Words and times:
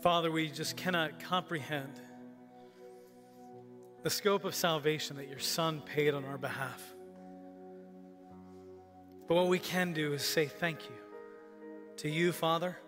Father, 0.00 0.30
we 0.30 0.48
just 0.48 0.76
cannot 0.76 1.18
comprehend 1.18 2.00
the 4.04 4.10
scope 4.10 4.44
of 4.44 4.54
salvation 4.54 5.16
that 5.16 5.28
your 5.28 5.40
Son 5.40 5.80
paid 5.80 6.14
on 6.14 6.24
our 6.24 6.38
behalf. 6.38 6.82
But 9.26 9.34
what 9.34 9.48
we 9.48 9.58
can 9.58 9.92
do 9.92 10.12
is 10.12 10.22
say 10.22 10.46
thank 10.46 10.84
you 10.84 10.94
to 11.96 12.08
you, 12.08 12.30
Father, 12.30 12.78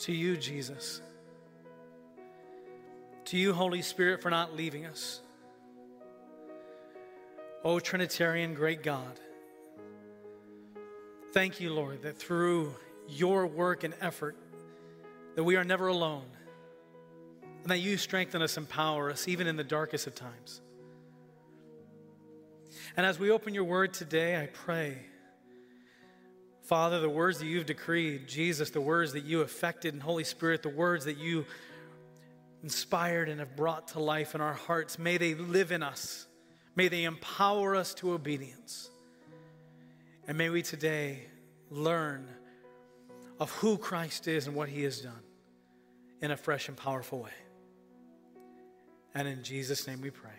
to 0.00 0.12
you, 0.12 0.36
Jesus, 0.36 1.00
to 3.24 3.38
you, 3.38 3.54
Holy 3.54 3.80
Spirit, 3.80 4.20
for 4.20 4.28
not 4.28 4.54
leaving 4.54 4.84
us. 4.84 5.22
O 7.64 7.78
Trinitarian 7.80 8.52
great 8.52 8.82
God, 8.82 9.18
thank 11.32 11.58
you, 11.58 11.72
Lord, 11.72 12.02
that 12.02 12.18
through 12.18 12.74
your 13.08 13.46
work 13.46 13.82
and 13.82 13.94
effort, 14.02 14.36
that 15.34 15.44
we 15.44 15.56
are 15.56 15.64
never 15.64 15.86
alone, 15.88 16.26
and 17.62 17.70
that 17.70 17.78
you 17.78 17.96
strengthen 17.96 18.42
us, 18.42 18.56
empower 18.56 19.10
us, 19.10 19.28
even 19.28 19.46
in 19.46 19.56
the 19.56 19.64
darkest 19.64 20.06
of 20.06 20.14
times. 20.14 20.60
And 22.96 23.06
as 23.06 23.18
we 23.18 23.30
open 23.30 23.54
your 23.54 23.64
word 23.64 23.94
today, 23.94 24.40
I 24.40 24.46
pray, 24.46 24.98
Father, 26.62 27.00
the 27.00 27.08
words 27.08 27.38
that 27.38 27.46
you've 27.46 27.66
decreed, 27.66 28.28
Jesus, 28.28 28.70
the 28.70 28.80
words 28.80 29.12
that 29.12 29.24
you 29.24 29.42
effected, 29.42 29.94
and 29.94 30.02
Holy 30.02 30.24
Spirit, 30.24 30.62
the 30.62 30.68
words 30.68 31.04
that 31.06 31.18
you 31.18 31.44
inspired 32.62 33.28
and 33.28 33.40
have 33.40 33.56
brought 33.56 33.88
to 33.88 34.00
life 34.00 34.34
in 34.34 34.40
our 34.40 34.54
hearts, 34.54 34.98
may 34.98 35.16
they 35.16 35.34
live 35.34 35.72
in 35.72 35.82
us. 35.82 36.26
May 36.76 36.88
they 36.88 37.04
empower 37.04 37.76
us 37.76 37.94
to 37.94 38.12
obedience. 38.12 38.90
And 40.26 40.38
may 40.38 40.48
we 40.48 40.62
today 40.62 41.26
learn 41.70 42.28
of 43.42 43.50
who 43.54 43.76
Christ 43.76 44.28
is 44.28 44.46
and 44.46 44.54
what 44.54 44.68
he 44.68 44.84
has 44.84 45.00
done 45.00 45.18
in 46.20 46.30
a 46.30 46.36
fresh 46.36 46.68
and 46.68 46.76
powerful 46.76 47.18
way. 47.18 47.32
And 49.16 49.26
in 49.26 49.42
Jesus' 49.42 49.84
name 49.88 50.00
we 50.00 50.10
pray. 50.10 50.30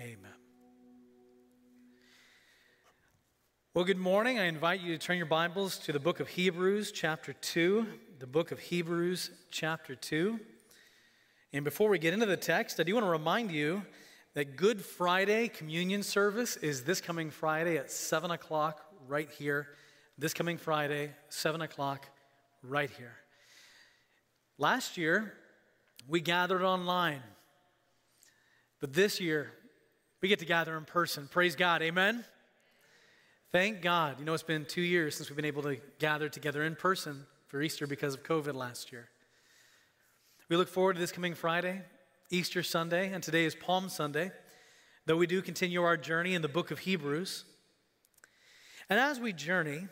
Amen. 0.00 0.32
Well, 3.74 3.84
good 3.84 3.98
morning. 3.98 4.38
I 4.38 4.44
invite 4.44 4.80
you 4.80 4.96
to 4.96 4.98
turn 4.98 5.18
your 5.18 5.26
Bibles 5.26 5.76
to 5.80 5.92
the 5.92 6.00
book 6.00 6.18
of 6.18 6.28
Hebrews, 6.28 6.92
chapter 6.92 7.34
2. 7.34 7.86
The 8.20 8.26
book 8.26 8.50
of 8.50 8.58
Hebrews, 8.58 9.30
chapter 9.50 9.94
2. 9.94 10.40
And 11.52 11.62
before 11.62 11.90
we 11.90 11.98
get 11.98 12.14
into 12.14 12.24
the 12.24 12.38
text, 12.38 12.80
I 12.80 12.84
do 12.84 12.94
want 12.94 13.04
to 13.04 13.10
remind 13.10 13.52
you 13.52 13.82
that 14.32 14.56
Good 14.56 14.80
Friday 14.82 15.48
communion 15.48 16.02
service 16.02 16.56
is 16.56 16.84
this 16.84 17.02
coming 17.02 17.30
Friday 17.30 17.76
at 17.76 17.90
7 17.90 18.30
o'clock 18.30 18.80
right 19.06 19.30
here 19.30 19.68
this 20.18 20.34
coming 20.34 20.58
Friday, 20.58 21.12
7 21.28 21.60
o'clock, 21.62 22.08
right 22.64 22.90
here. 22.90 23.14
Last 24.58 24.96
year, 24.96 25.32
we 26.08 26.20
gathered 26.20 26.62
online. 26.62 27.22
But 28.80 28.92
this 28.92 29.20
year, 29.20 29.52
we 30.20 30.28
get 30.28 30.40
to 30.40 30.44
gather 30.44 30.76
in 30.76 30.84
person. 30.84 31.28
Praise 31.30 31.54
God. 31.54 31.82
Amen. 31.82 32.24
Thank 33.52 33.80
God. 33.80 34.18
You 34.18 34.24
know, 34.24 34.34
it's 34.34 34.42
been 34.42 34.64
two 34.64 34.82
years 34.82 35.16
since 35.16 35.30
we've 35.30 35.36
been 35.36 35.44
able 35.44 35.62
to 35.62 35.76
gather 36.00 36.28
together 36.28 36.64
in 36.64 36.74
person 36.74 37.24
for 37.46 37.62
Easter 37.62 37.86
because 37.86 38.14
of 38.14 38.24
COVID 38.24 38.54
last 38.54 38.90
year. 38.90 39.08
We 40.48 40.56
look 40.56 40.68
forward 40.68 40.94
to 40.94 41.00
this 41.00 41.12
coming 41.12 41.34
Friday, 41.34 41.82
Easter 42.30 42.64
Sunday, 42.64 43.12
and 43.12 43.22
today 43.22 43.44
is 43.44 43.54
Palm 43.54 43.88
Sunday, 43.88 44.32
though 45.06 45.16
we 45.16 45.28
do 45.28 45.42
continue 45.42 45.82
our 45.82 45.96
journey 45.96 46.34
in 46.34 46.42
the 46.42 46.48
book 46.48 46.70
of 46.72 46.80
Hebrews. 46.80 47.44
And 48.90 48.98
as 48.98 49.20
we 49.20 49.32
journey, 49.32 49.86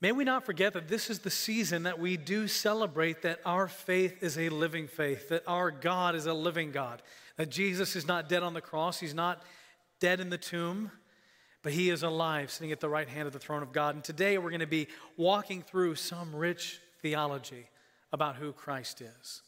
May 0.00 0.12
we 0.12 0.22
not 0.22 0.46
forget 0.46 0.74
that 0.74 0.86
this 0.86 1.10
is 1.10 1.20
the 1.20 1.30
season 1.30 1.82
that 1.82 1.98
we 1.98 2.16
do 2.16 2.46
celebrate 2.46 3.22
that 3.22 3.40
our 3.44 3.66
faith 3.66 4.22
is 4.22 4.38
a 4.38 4.48
living 4.48 4.86
faith, 4.86 5.28
that 5.30 5.42
our 5.46 5.72
God 5.72 6.14
is 6.14 6.26
a 6.26 6.34
living 6.34 6.70
God, 6.70 7.02
that 7.36 7.50
Jesus 7.50 7.96
is 7.96 8.06
not 8.06 8.28
dead 8.28 8.44
on 8.44 8.54
the 8.54 8.60
cross, 8.60 9.00
he's 9.00 9.14
not 9.14 9.42
dead 9.98 10.20
in 10.20 10.30
the 10.30 10.38
tomb, 10.38 10.92
but 11.62 11.72
he 11.72 11.90
is 11.90 12.04
alive, 12.04 12.52
sitting 12.52 12.70
at 12.70 12.78
the 12.78 12.88
right 12.88 13.08
hand 13.08 13.26
of 13.26 13.32
the 13.32 13.40
throne 13.40 13.62
of 13.62 13.72
God. 13.72 13.96
And 13.96 14.04
today 14.04 14.38
we're 14.38 14.50
going 14.50 14.60
to 14.60 14.66
be 14.66 14.86
walking 15.16 15.62
through 15.62 15.96
some 15.96 16.34
rich 16.34 16.80
theology 17.02 17.68
about 18.12 18.36
who 18.36 18.52
Christ 18.52 19.00
is. 19.00 19.42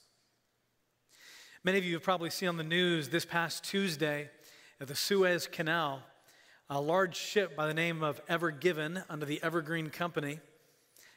Many 1.63 1.79
of 1.79 1.85
you 1.85 1.95
have 1.95 2.03
probably 2.03 2.31
seen 2.31 2.49
on 2.49 2.57
the 2.57 2.65
news 2.65 3.11
this 3.11 3.25
past 3.25 3.63
Tuesday 3.63 4.31
the 4.81 4.95
Suez 4.97 5.47
Canal 5.47 6.03
a 6.73 6.81
large 6.81 7.17
ship 7.17 7.57
by 7.57 7.67
the 7.67 7.75
name 7.75 8.05
of 8.05 8.21
Ever 8.29 8.53
Given 8.53 9.03
under 9.11 9.27
the 9.27 9.43
Evergreen 9.43 9.91
Company 9.91 10.39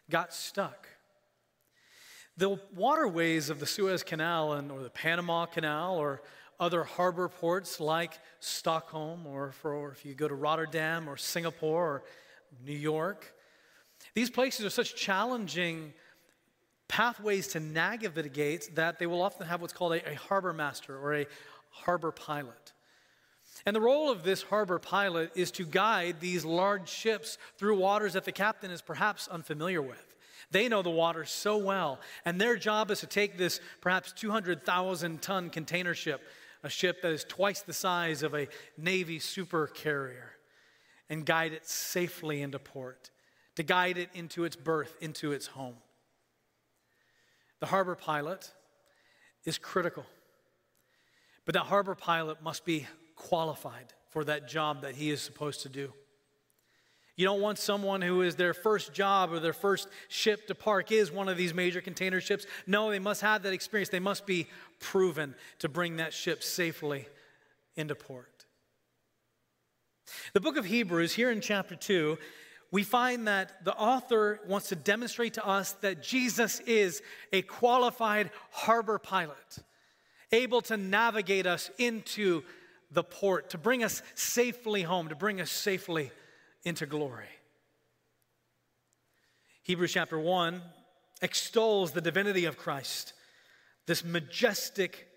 got 0.09 0.34
stuck. 0.34 0.88
The 2.36 2.59
waterways 2.75 3.52
of 3.52 3.59
the 3.59 3.68
Suez 3.68 4.02
Canal 4.02 4.53
and, 4.53 4.72
or 4.72 4.81
the 4.81 4.90
Panama 4.90 5.46
Canal 5.46 5.97
or 5.97 6.24
other 6.59 6.84
harbor 6.84 7.30
ports 7.30 7.80
like 7.80 8.18
Stockholm 8.40 9.28
or 9.28 9.52
for 9.52 9.91
if 9.91 10.03
you 10.03 10.16
go 10.16 10.28
to 10.28 10.34
Rotterdam 10.34 11.08
or 11.08 11.18
Singapore 11.18 11.84
or 11.85 12.03
New 12.66 12.74
York, 12.74 13.35
these 14.16 14.31
places 14.31 14.66
are 14.66 14.72
such 14.72 14.96
challenging 14.96 15.94
pathways 16.88 17.47
to 17.50 17.59
navigate 17.59 18.74
that 18.74 18.97
they 18.97 19.06
will 19.06 19.22
often 19.22 19.46
have 19.46 19.62
what's 19.62 19.74
called 19.74 19.94
a, 19.94 20.09
a 20.09 20.16
harbor 20.16 20.52
master 20.52 20.97
or 20.97 21.14
a 21.14 21.28
harbor 21.70 22.12
pilot. 22.12 22.72
And 23.66 23.75
the 23.75 23.81
role 23.81 24.12
of 24.12 24.24
this 24.24 24.44
harbor 24.44 24.80
pilot 24.80 25.31
is 25.36 25.52
to 25.52 25.66
guide 25.66 26.18
these 26.19 26.44
large 26.44 26.90
ships 26.90 27.38
through 27.58 27.78
waters 27.78 28.14
that 28.14 28.25
the 28.25 28.31
captain 28.31 28.72
is 28.72 28.81
perhaps 28.81 29.28
unfamiliar 29.28 29.81
with. 29.81 30.16
They 30.52 30.68
know 30.68 30.81
the 30.81 30.90
water 30.90 31.25
so 31.25 31.58
well, 31.58 32.00
and 32.25 32.40
their 32.40 32.58
job 32.58 32.91
is 32.91 33.00
to 33.00 33.08
take 33.08 33.38
this 33.38 33.59
perhaps 33.81 34.12
200,000 34.12 35.22
ton 35.22 35.50
container 35.50 35.94
ship, 35.94 36.22
a 36.62 36.69
ship 36.69 37.02
that 37.02 37.12
is 37.12 37.24
twice 37.24 37.62
the 37.62 37.74
size 37.74 38.22
of 38.22 38.36
a 38.36 38.47
Navy 38.78 39.19
super 39.19 39.68
carrier, 39.68 40.34
and 41.09 41.25
guide 41.25 41.53
it 41.53 41.66
safely 41.68 42.41
into 42.41 42.59
port, 42.59 43.09
to 43.56 43.64
guide 43.64 43.97
it 43.97 44.09
into 44.14 44.44
its 44.44 44.56
berth, 44.56 44.96
into 45.02 45.31
its 45.31 45.47
home. 45.47 45.78
The 47.59 47.68
harbor 47.68 47.96
pilot 47.96 48.52
is 49.46 49.58
critical, 49.58 50.06
but 51.46 51.53
that 51.53 51.64
harbor 51.64 51.96
pilot 51.96 52.44
must 52.44 52.66
be 52.66 52.88
qualified 53.23 53.94
for 54.09 54.23
that 54.25 54.47
job 54.47 54.81
that 54.81 54.95
he 54.95 55.09
is 55.09 55.22
supposed 55.22 55.61
to 55.61 55.69
do. 55.69 55.91
You 57.16 57.25
don't 57.25 57.41
want 57.41 57.59
someone 57.59 58.01
who 58.01 58.22
is 58.22 58.35
their 58.35 58.53
first 58.53 58.91
job 58.91 59.31
or 59.31 59.39
their 59.39 59.53
first 59.53 59.88
ship 60.07 60.47
to 60.47 60.56
park 60.56 60.91
is 60.91 61.11
one 61.11 61.29
of 61.29 61.38
these 61.38 61.53
major 61.53 61.79
container 61.79 62.19
ships. 62.19 62.45
No, 62.66 62.89
they 62.89 63.00
must 63.00 63.22
have 63.22 63.44
that 63.44 63.53
experience. 63.53 63.89
They 63.89 64.00
must 64.00 64.25
be 64.25 64.47
proven 64.79 65.35
to 65.59 65.69
bring 65.69 65.97
that 65.97 66.11
ship 66.11 66.41
safely 66.41 67.07
into 67.75 67.94
port. 67.95 68.45
The 70.34 70.41
book 70.41 70.57
of 70.57 70.66
Hebrews, 70.66 71.13
here 71.13 71.31
in 71.31 71.40
chapter 71.40 71.75
2, 71.75 72.17
we 72.72 72.84
find 72.84 73.28
that 73.28 73.63
the 73.63 73.75
author 73.75 74.40
wants 74.47 74.69
to 74.69 74.75
demonstrate 74.75 75.35
to 75.35 75.47
us 75.47 75.73
that 75.81 76.01
Jesus 76.01 76.59
is 76.61 77.03
a 77.31 77.44
qualified 77.44 78.31
harbor 78.50 78.97
pilot, 78.97 79.59
able 80.31 80.61
to 80.61 80.78
navigate 80.78 81.45
us 81.45 81.69
into 81.78 82.41
the 82.93 83.03
port, 83.03 83.49
to 83.49 83.57
bring 83.57 83.83
us 83.83 84.01
safely 84.15 84.83
home, 84.83 85.09
to 85.09 85.15
bring 85.15 85.41
us 85.41 85.51
safely 85.51 86.11
into 86.63 86.85
glory. 86.85 87.27
Hebrews 89.63 89.93
chapter 89.93 90.19
1 90.19 90.61
extols 91.21 91.91
the 91.91 92.01
divinity 92.01 92.45
of 92.45 92.57
Christ, 92.57 93.13
this 93.85 94.03
majestic, 94.03 95.07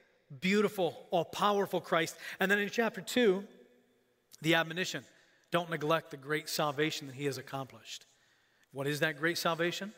beautiful, 0.41 0.97
all 1.11 1.25
powerful 1.25 1.81
Christ. 1.81 2.17
And 2.41 2.51
then 2.51 2.59
in 2.59 2.71
chapter 2.71 3.01
2, 3.01 3.45
the 4.43 4.55
admonition 4.55 5.05
don't 5.51 5.71
neglect 5.71 6.11
the 6.11 6.17
great 6.17 6.49
salvation 6.49 7.07
that 7.07 7.17
he 7.17 7.25
has 7.25 7.39
accomplished. 7.39 8.07
What 8.73 8.87
is 8.87 9.01
that 9.01 9.19
great 9.19 9.39
salvation? 9.39 9.93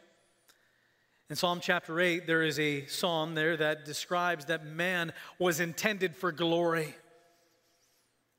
In 1.31 1.37
Psalm 1.37 1.61
chapter 1.61 2.01
8, 2.01 2.27
there 2.27 2.43
is 2.43 2.59
a 2.59 2.87
psalm 2.87 3.35
there 3.35 3.57
that 3.57 3.85
describes 3.85 4.47
that 4.47 4.65
man 4.65 5.13
was 5.39 5.61
intended 5.61 6.17
for 6.17 6.33
glory. 6.33 6.95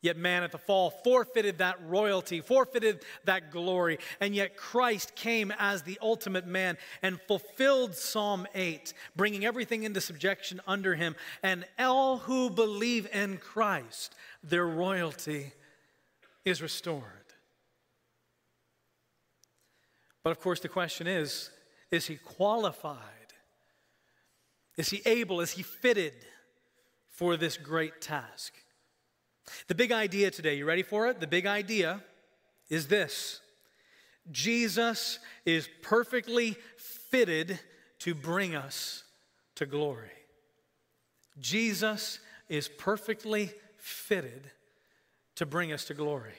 Yet 0.01 0.16
man 0.16 0.44
at 0.44 0.51
the 0.54 0.57
fall 0.57 0.90
forfeited 0.90 1.57
that 1.57 1.78
royalty, 1.86 2.40
forfeited 2.40 3.04
that 3.25 3.51
glory. 3.51 4.00
And 4.22 4.34
yet 4.34 4.56
Christ 4.56 5.13
came 5.16 5.51
as 5.60 5.81
the 5.81 6.00
ultimate 6.01 6.48
man 6.48 6.78
and 7.01 7.19
fulfilled 7.28 7.96
Psalm 7.96 8.48
8, 8.56 8.94
bringing 9.18 9.46
everything 9.46 9.84
into 9.84 10.00
subjection 10.00 10.62
under 10.66 10.96
him. 10.96 11.16
And 11.44 11.66
all 11.78 12.19
who 12.19 12.50
believe 12.50 13.10
in 13.13 13.38
Christ, 13.38 14.16
their 14.42 14.66
royalty 14.66 15.51
is 16.45 16.62
restored. 16.62 17.04
But 20.24 20.31
of 20.31 20.40
course, 20.40 20.62
the 20.62 20.69
question 20.69 21.07
is 21.07 21.50
is 21.92 22.07
he 22.07 22.16
qualified? 22.16 22.98
Is 24.78 24.90
he 24.90 25.02
able? 25.06 25.42
Is 25.42 25.52
he 25.52 25.63
fitted 25.63 26.13
for 27.10 27.36
this 27.36 27.57
great 27.57 28.00
task? 28.00 28.54
The 29.68 29.75
big 29.75 29.92
idea 29.92 30.31
today, 30.31 30.56
you 30.56 30.66
ready 30.66 30.84
for 30.84 31.07
it? 31.07 31.19
The 31.19 31.28
big 31.28 31.46
idea 31.46 32.01
is 32.69 32.88
this 32.88 33.42
Jesus 34.31 35.19
is 35.46 35.68
perfectly 35.81 36.56
fitted 36.78 37.60
to 38.00 38.13
bring 38.13 38.56
us 38.56 39.04
to 39.56 39.66
glory. 39.66 40.12
Jesus 41.40 42.19
is 42.48 42.68
perfectly 42.68 43.51
fitted 43.78 44.51
to 45.36 45.46
bring 45.46 45.72
us 45.72 45.86
to 45.86 45.94
glory. 45.94 46.34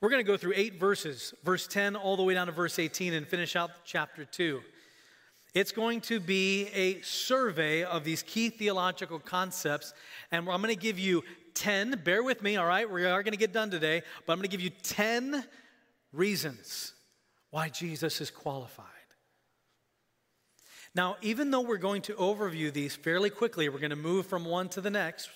We're 0.00 0.10
going 0.10 0.24
to 0.24 0.30
go 0.30 0.36
through 0.36 0.54
eight 0.56 0.80
verses, 0.80 1.32
verse 1.44 1.66
10 1.66 1.96
all 1.96 2.16
the 2.16 2.22
way 2.22 2.34
down 2.34 2.46
to 2.46 2.52
verse 2.52 2.78
18, 2.78 3.14
and 3.14 3.26
finish 3.26 3.56
out 3.56 3.70
chapter 3.84 4.24
2. 4.24 4.60
It's 5.54 5.72
going 5.72 6.00
to 6.02 6.20
be 6.20 6.66
a 6.74 7.00
survey 7.00 7.82
of 7.82 8.04
these 8.04 8.22
key 8.22 8.50
theological 8.50 9.18
concepts, 9.18 9.94
and 10.30 10.48
I'm 10.48 10.60
going 10.60 10.74
to 10.74 10.80
give 10.80 10.98
you 10.98 11.22
10, 11.56 12.02
bear 12.04 12.22
with 12.22 12.42
me, 12.42 12.56
all 12.56 12.66
right? 12.66 12.88
We 12.88 13.04
are 13.04 13.22
going 13.22 13.32
to 13.32 13.38
get 13.38 13.52
done 13.52 13.70
today, 13.70 14.02
but 14.24 14.32
I'm 14.32 14.38
going 14.38 14.48
to 14.48 14.56
give 14.56 14.60
you 14.60 14.70
10 14.70 15.44
reasons 16.12 16.92
why 17.50 17.68
Jesus 17.68 18.20
is 18.20 18.30
qualified. 18.30 18.86
Now, 20.94 21.16
even 21.20 21.50
though 21.50 21.60
we're 21.62 21.76
going 21.76 22.02
to 22.02 22.14
overview 22.14 22.72
these 22.72 22.94
fairly 22.94 23.30
quickly, 23.30 23.68
we're 23.68 23.80
going 23.80 23.90
to 23.90 23.96
move 23.96 24.26
from 24.26 24.44
one 24.44 24.68
to 24.70 24.80
the 24.80 24.90
next. 24.90 25.28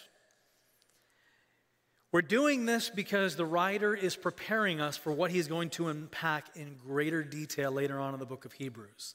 We're 2.13 2.23
doing 2.23 2.67
this 2.67 2.91
because 2.91 3.37
the 3.37 3.45
writer 3.45 3.95
is 3.95 4.17
preparing 4.17 4.81
us 4.81 4.97
for 4.97 5.13
what 5.13 5.31
he's 5.31 5.49
going 5.49 5.71
to 5.71 5.89
unpack 5.89 6.57
in 6.57 6.77
greater 6.77 7.23
detail 7.23 7.71
later 7.71 8.01
on 8.01 8.15
in 8.15 8.21
the 8.21 8.27
book 8.27 8.45
of 8.45 8.53
Hebrews. 8.53 9.15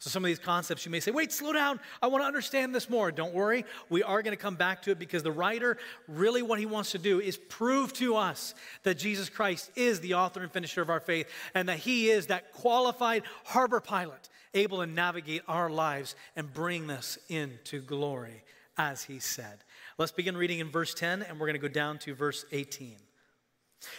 So, 0.00 0.08
some 0.08 0.24
of 0.24 0.28
these 0.28 0.38
concepts 0.38 0.86
you 0.86 0.90
may 0.90 1.00
say, 1.00 1.10
wait, 1.10 1.30
slow 1.30 1.52
down. 1.52 1.78
I 2.00 2.06
want 2.06 2.22
to 2.22 2.26
understand 2.26 2.74
this 2.74 2.88
more. 2.88 3.12
Don't 3.12 3.34
worry. 3.34 3.66
We 3.90 4.02
are 4.02 4.22
going 4.22 4.34
to 4.34 4.42
come 4.42 4.54
back 4.54 4.80
to 4.82 4.90
it 4.90 4.98
because 4.98 5.22
the 5.22 5.30
writer, 5.30 5.76
really, 6.08 6.40
what 6.40 6.58
he 6.58 6.64
wants 6.64 6.92
to 6.92 6.98
do 6.98 7.20
is 7.20 7.36
prove 7.36 7.92
to 7.94 8.16
us 8.16 8.54
that 8.82 8.96
Jesus 8.96 9.28
Christ 9.28 9.70
is 9.76 10.00
the 10.00 10.14
author 10.14 10.42
and 10.42 10.50
finisher 10.50 10.80
of 10.80 10.88
our 10.88 11.00
faith 11.00 11.28
and 11.54 11.68
that 11.68 11.76
he 11.76 12.08
is 12.08 12.28
that 12.28 12.54
qualified 12.54 13.24
harbor 13.44 13.78
pilot 13.78 14.30
able 14.54 14.78
to 14.78 14.86
navigate 14.86 15.42
our 15.46 15.68
lives 15.68 16.14
and 16.34 16.52
bring 16.52 16.90
us 16.90 17.18
into 17.28 17.82
glory, 17.82 18.42
as 18.78 19.04
he 19.04 19.18
said. 19.18 19.58
Let's 19.98 20.12
begin 20.12 20.34
reading 20.34 20.60
in 20.60 20.70
verse 20.70 20.94
10, 20.94 21.22
and 21.22 21.38
we're 21.38 21.46
going 21.46 21.60
to 21.60 21.68
go 21.68 21.68
down 21.68 21.98
to 21.98 22.14
verse 22.14 22.46
18. 22.52 22.96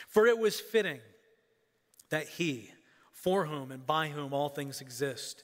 For 0.07 0.25
it 0.25 0.39
was 0.39 0.59
fitting 0.59 0.99
that 2.09 2.27
he, 2.27 2.71
for 3.11 3.45
whom 3.45 3.71
and 3.71 3.85
by 3.85 4.09
whom 4.09 4.33
all 4.33 4.49
things 4.49 4.81
exist, 4.81 5.43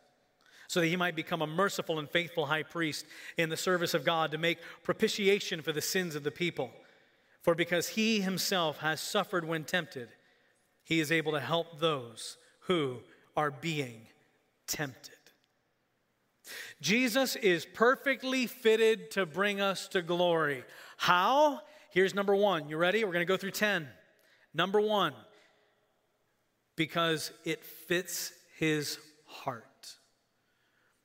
so 0.71 0.79
that 0.79 0.87
he 0.87 0.95
might 0.95 1.17
become 1.17 1.41
a 1.41 1.47
merciful 1.47 1.99
and 1.99 2.09
faithful 2.09 2.45
high 2.45 2.63
priest 2.63 3.05
in 3.35 3.49
the 3.49 3.57
service 3.57 3.93
of 3.93 4.05
God 4.05 4.31
to 4.31 4.37
make 4.37 4.57
propitiation 4.83 5.61
for 5.61 5.73
the 5.73 5.81
sins 5.81 6.15
of 6.15 6.23
the 6.23 6.31
people. 6.31 6.71
For 7.41 7.53
because 7.53 7.89
he 7.89 8.21
himself 8.21 8.77
has 8.77 9.01
suffered 9.01 9.45
when 9.45 9.65
tempted, 9.65 10.07
he 10.85 11.01
is 11.01 11.11
able 11.11 11.33
to 11.33 11.41
help 11.41 11.81
those 11.81 12.37
who 12.67 13.01
are 13.35 13.51
being 13.51 14.07
tempted. 14.65 15.17
Jesus 16.79 17.35
is 17.35 17.65
perfectly 17.65 18.47
fitted 18.47 19.11
to 19.11 19.25
bring 19.25 19.59
us 19.59 19.89
to 19.89 20.01
glory. 20.01 20.63
How? 20.95 21.59
Here's 21.89 22.15
number 22.15 22.33
one. 22.33 22.69
You 22.69 22.77
ready? 22.77 23.03
We're 23.03 23.11
going 23.11 23.27
to 23.27 23.33
go 23.33 23.35
through 23.35 23.51
10. 23.51 23.89
Number 24.53 24.79
one, 24.79 25.15
because 26.77 27.33
it 27.43 27.65
fits 27.65 28.31
his 28.57 28.99
heart. 29.25 29.65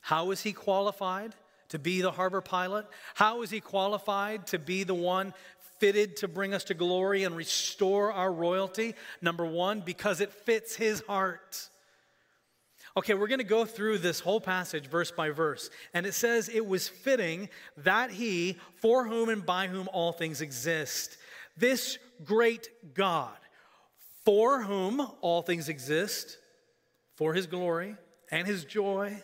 How 0.07 0.31
is 0.31 0.41
he 0.41 0.53
qualified 0.53 1.35
to 1.71 1.81
be 1.81 2.01
the 2.01 2.13
harbor 2.13 2.41
pilot? 2.41 2.87
How 3.17 3.43
is 3.43 3.51
he 3.51 3.59
qualified 3.59 4.47
to 4.47 4.59
be 4.61 4.85
the 4.85 4.95
one 4.95 5.35
fitted 5.81 6.19
to 6.19 6.29
bring 6.29 6.55
us 6.55 6.63
to 6.65 6.75
glory 6.75 7.25
and 7.25 7.35
restore 7.35 8.13
our 8.13 8.33
royalty? 8.33 8.95
Number 9.21 9.45
one, 9.45 9.81
because 9.81 10.21
it 10.21 10.33
fits 10.33 10.77
his 10.77 11.01
heart. 11.09 11.69
Okay, 12.97 13.15
we're 13.15 13.27
going 13.27 13.41
to 13.41 13.45
go 13.45 13.65
through 13.65 13.99
this 13.99 14.21
whole 14.21 14.41
passage 14.41 14.87
verse 14.87 15.11
by 15.11 15.31
verse. 15.31 15.71
And 15.93 16.07
it 16.07 16.15
says, 16.15 16.49
It 16.49 16.65
was 16.65 16.89
fitting 16.89 17.49
that 17.79 18.13
he, 18.13 18.59
for 18.77 19.09
whom 19.09 19.29
and 19.29 19.45
by 19.45 19.67
whom 19.67 19.89
all 19.93 20.13
things 20.13 20.41
exist, 20.41 21.19
this 21.57 21.99
great 22.23 22.69
God, 22.95 23.37
for 24.25 24.63
whom 24.63 25.05
all 25.21 25.43
things 25.43 25.69
exist, 25.69 26.39
for 27.17 27.35
his 27.35 27.49
glory 27.49 27.97
and 28.31 28.47
his 28.47 28.65
joy, 28.65 29.21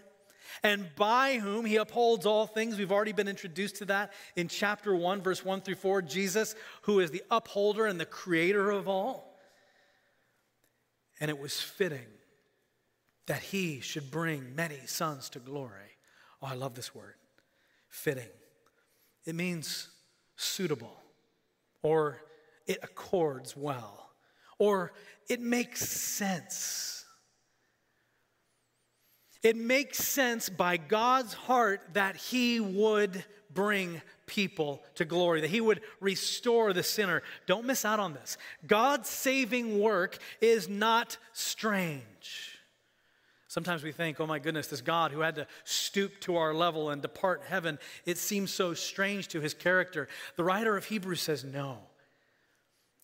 and 0.62 0.88
by 0.96 1.38
whom 1.38 1.64
he 1.64 1.76
upholds 1.76 2.26
all 2.26 2.46
things. 2.46 2.78
We've 2.78 2.92
already 2.92 3.12
been 3.12 3.28
introduced 3.28 3.76
to 3.76 3.84
that 3.86 4.12
in 4.36 4.48
chapter 4.48 4.94
1, 4.94 5.22
verse 5.22 5.44
1 5.44 5.62
through 5.62 5.76
4. 5.76 6.02
Jesus, 6.02 6.54
who 6.82 7.00
is 7.00 7.10
the 7.10 7.22
upholder 7.30 7.86
and 7.86 7.98
the 8.00 8.06
creator 8.06 8.70
of 8.70 8.88
all. 8.88 9.38
And 11.20 11.30
it 11.30 11.38
was 11.38 11.60
fitting 11.60 12.06
that 13.26 13.40
he 13.40 13.80
should 13.80 14.10
bring 14.10 14.54
many 14.54 14.80
sons 14.86 15.28
to 15.30 15.38
glory. 15.38 15.96
Oh, 16.42 16.48
I 16.48 16.54
love 16.54 16.74
this 16.74 16.94
word 16.94 17.14
fitting. 17.88 18.28
It 19.24 19.34
means 19.34 19.88
suitable, 20.36 20.96
or 21.82 22.22
it 22.66 22.78
accords 22.82 23.56
well, 23.56 24.10
or 24.58 24.92
it 25.28 25.40
makes 25.40 25.88
sense. 25.88 27.01
It 29.42 29.56
makes 29.56 29.98
sense 29.98 30.48
by 30.48 30.76
God's 30.76 31.34
heart 31.34 31.80
that 31.94 32.16
he 32.16 32.60
would 32.60 33.24
bring 33.52 34.00
people 34.26 34.82
to 34.94 35.04
glory, 35.04 35.40
that 35.40 35.50
he 35.50 35.60
would 35.60 35.82
restore 36.00 36.72
the 36.72 36.82
sinner. 36.82 37.22
Don't 37.46 37.66
miss 37.66 37.84
out 37.84 38.00
on 38.00 38.14
this. 38.14 38.38
God's 38.66 39.08
saving 39.08 39.78
work 39.78 40.18
is 40.40 40.68
not 40.68 41.18
strange. 41.32 42.58
Sometimes 43.48 43.82
we 43.82 43.92
think, 43.92 44.18
oh 44.18 44.26
my 44.26 44.38
goodness, 44.38 44.68
this 44.68 44.80
God 44.80 45.10
who 45.10 45.20
had 45.20 45.34
to 45.34 45.46
stoop 45.64 46.18
to 46.20 46.36
our 46.36 46.54
level 46.54 46.88
and 46.88 47.02
depart 47.02 47.42
heaven, 47.46 47.78
it 48.06 48.16
seems 48.16 48.50
so 48.50 48.72
strange 48.72 49.28
to 49.28 49.40
his 49.40 49.52
character. 49.52 50.08
The 50.36 50.44
writer 50.44 50.74
of 50.76 50.86
Hebrews 50.86 51.20
says, 51.20 51.44
no, 51.44 51.78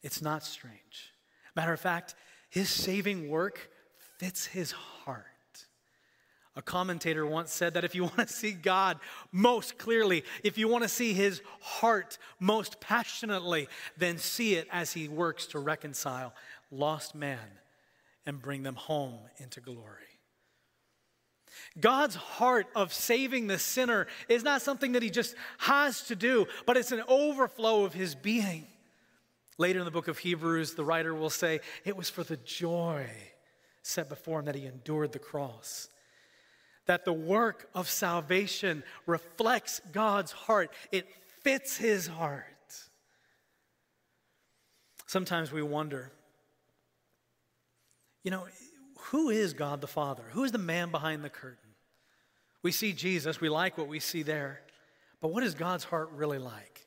it's 0.02 0.22
not 0.22 0.44
strange. 0.44 1.12
Matter 1.54 1.74
of 1.74 1.80
fact, 1.80 2.14
his 2.48 2.70
saving 2.70 3.28
work 3.28 3.68
fits 4.16 4.46
his 4.46 4.72
heart. 4.72 5.26
A 6.58 6.62
commentator 6.62 7.24
once 7.24 7.52
said 7.52 7.74
that 7.74 7.84
if 7.84 7.94
you 7.94 8.02
want 8.02 8.16
to 8.18 8.26
see 8.26 8.50
God 8.50 8.98
most 9.30 9.78
clearly, 9.78 10.24
if 10.42 10.58
you 10.58 10.66
want 10.66 10.82
to 10.82 10.88
see 10.88 11.12
his 11.12 11.40
heart 11.60 12.18
most 12.40 12.80
passionately, 12.80 13.68
then 13.96 14.18
see 14.18 14.56
it 14.56 14.66
as 14.72 14.92
he 14.92 15.06
works 15.06 15.46
to 15.46 15.60
reconcile 15.60 16.34
lost 16.72 17.14
man 17.14 17.38
and 18.26 18.42
bring 18.42 18.64
them 18.64 18.74
home 18.74 19.20
into 19.38 19.60
glory. 19.60 20.02
God's 21.78 22.16
heart 22.16 22.66
of 22.74 22.92
saving 22.92 23.46
the 23.46 23.58
sinner 23.58 24.08
is 24.28 24.42
not 24.42 24.60
something 24.60 24.92
that 24.92 25.02
he 25.02 25.10
just 25.10 25.36
has 25.58 26.02
to 26.08 26.16
do, 26.16 26.46
but 26.66 26.76
it's 26.76 26.92
an 26.92 27.04
overflow 27.06 27.84
of 27.84 27.94
his 27.94 28.16
being. 28.16 28.66
Later 29.58 29.78
in 29.78 29.84
the 29.84 29.92
book 29.92 30.08
of 30.08 30.18
Hebrews, 30.18 30.74
the 30.74 30.84
writer 30.84 31.14
will 31.14 31.30
say, 31.30 31.60
It 31.84 31.96
was 31.96 32.10
for 32.10 32.24
the 32.24 32.36
joy 32.36 33.06
set 33.82 34.08
before 34.08 34.40
him 34.40 34.46
that 34.46 34.56
he 34.56 34.66
endured 34.66 35.12
the 35.12 35.18
cross. 35.20 35.88
That 36.88 37.04
the 37.04 37.12
work 37.12 37.68
of 37.74 37.88
salvation 37.88 38.82
reflects 39.06 39.80
God's 39.92 40.32
heart, 40.32 40.70
it 40.90 41.06
fits 41.42 41.76
his 41.76 42.08
heart. 42.08 42.44
Sometimes 45.06 45.52
we 45.52 45.62
wonder, 45.62 46.10
you 48.24 48.30
know, 48.30 48.46
who 48.98 49.30
is 49.30 49.54
God 49.54 49.80
the 49.80 49.86
Father? 49.86 50.24
Who 50.32 50.44
is 50.44 50.52
the 50.52 50.58
man 50.58 50.90
behind 50.90 51.24
the 51.24 51.30
curtain? 51.30 51.70
We 52.62 52.72
see 52.72 52.92
Jesus, 52.92 53.40
we 53.40 53.48
like 53.48 53.78
what 53.78 53.88
we 53.88 54.00
see 54.00 54.22
there, 54.22 54.60
but 55.20 55.28
what 55.28 55.42
is 55.42 55.54
God's 55.54 55.84
heart 55.84 56.10
really 56.12 56.38
like? 56.38 56.86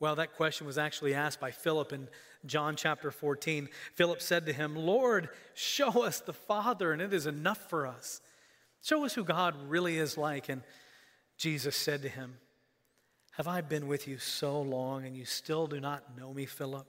Well, 0.00 0.16
that 0.16 0.34
question 0.34 0.66
was 0.66 0.78
actually 0.78 1.14
asked 1.14 1.40
by 1.40 1.50
Philip 1.50 1.92
in 1.92 2.08
John 2.46 2.76
chapter 2.76 3.10
14. 3.10 3.68
Philip 3.94 4.20
said 4.20 4.46
to 4.46 4.52
him, 4.52 4.76
Lord, 4.76 5.30
show 5.54 6.04
us 6.04 6.20
the 6.20 6.32
Father, 6.32 6.92
and 6.92 7.00
it 7.00 7.12
is 7.12 7.26
enough 7.26 7.70
for 7.70 7.86
us. 7.86 8.20
Show 8.84 9.06
us 9.06 9.14
who 9.14 9.24
God 9.24 9.54
really 9.66 9.96
is 9.96 10.18
like. 10.18 10.50
And 10.50 10.62
Jesus 11.38 11.74
said 11.74 12.02
to 12.02 12.08
him, 12.08 12.36
Have 13.32 13.48
I 13.48 13.62
been 13.62 13.88
with 13.88 14.06
you 14.06 14.18
so 14.18 14.60
long, 14.60 15.06
and 15.06 15.16
you 15.16 15.24
still 15.24 15.66
do 15.66 15.80
not 15.80 16.18
know 16.18 16.34
me, 16.34 16.44
Philip? 16.44 16.86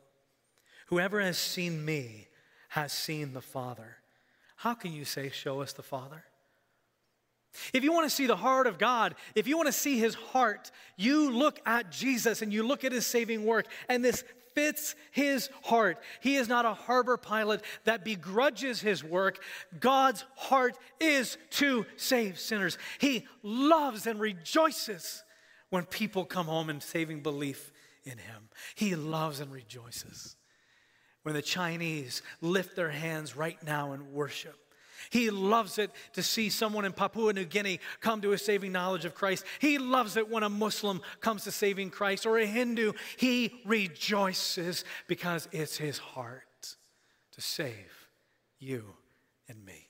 Whoever 0.88 1.22
has 1.22 1.38
seen 1.38 1.86
me 1.86 2.28
has 2.68 2.92
seen 2.92 3.34
the 3.34 3.42
Father. 3.42 3.96
How 4.58 4.74
can 4.74 4.92
you 4.92 5.06
say, 5.06 5.30
Show 5.30 5.62
us 5.62 5.72
the 5.72 5.84
Father? 5.84 6.26
If 7.74 7.86
you 7.86 7.94
want 7.94 8.10
to 8.10 8.14
see 8.14 8.28
the 8.28 8.36
heart 8.36 8.68
of 8.68 8.78
God, 8.78 9.16
if 9.34 9.48
you 9.48 9.56
want 9.56 9.68
to 9.68 9.74
see 9.74 9.98
his 9.98 10.16
heart, 10.16 10.72
you 10.98 11.32
look 11.32 11.62
at 11.66 11.94
Jesus 11.94 12.42
and 12.42 12.52
you 12.52 12.68
look 12.68 12.84
at 12.84 12.92
his 12.92 13.08
saving 13.08 13.46
work, 13.46 13.68
and 13.88 14.04
this 14.04 14.26
fits 14.56 14.96
his 15.12 15.50
heart. 15.64 16.00
He 16.22 16.38
is 16.38 16.48
not 16.48 16.66
a 16.66 16.74
harbor 16.74 17.18
pilot 17.18 17.62
that 17.84 18.04
begrudges 18.04 18.82
his 18.82 19.04
work. 19.04 19.44
God's 19.80 20.26
heart 20.36 20.78
is 21.00 21.38
to 21.52 21.86
save 21.98 22.40
sinners. 22.40 22.78
He 23.00 23.28
loves 23.44 24.08
and 24.08 24.20
rejoices 24.20 25.24
when 25.70 25.86
people 25.86 26.26
come 26.26 26.48
home 26.48 26.70
in 26.70 26.82
saving 26.82 27.22
belief 27.22 27.72
in 28.06 28.18
him. 28.18 28.50
He 28.76 28.96
loves 28.96 29.40
and 29.40 29.52
rejoices 29.52 30.36
when 31.24 31.36
the 31.36 31.42
Chinese 31.42 32.22
lift 32.42 32.76
their 32.76 32.92
hands 32.92 33.36
right 33.36 33.62
now 33.64 33.94
in 33.94 34.14
worship 34.14 34.65
he 35.10 35.30
loves 35.30 35.78
it 35.78 35.92
to 36.14 36.24
see 36.24 36.50
someone 36.50 36.86
in 36.86 36.94
Papua 36.94 37.34
New 37.34 37.46
Guinea 37.46 37.80
come 38.00 38.22
to 38.22 38.34
a 38.34 38.38
saving 38.38 38.72
knowledge 38.72 39.06
of 39.06 39.16
Christ. 39.16 39.46
He 39.60 39.78
loves 39.78 40.18
it 40.18 40.30
when 40.30 40.44
a 40.44 40.50
Muslim 40.50 41.02
comes 41.22 41.44
to 41.44 41.52
saving 41.52 41.90
Christ 41.90 42.26
or 42.26 42.38
a 42.38 42.46
Hindu. 42.46 42.94
He 43.18 43.62
rejoices 43.66 44.84
because 45.08 45.48
it's 45.52 45.78
his 45.78 45.98
heart 45.98 46.44
to 47.34 47.42
save 47.42 48.10
you 48.60 48.86
and 49.48 49.64
me. 49.66 49.90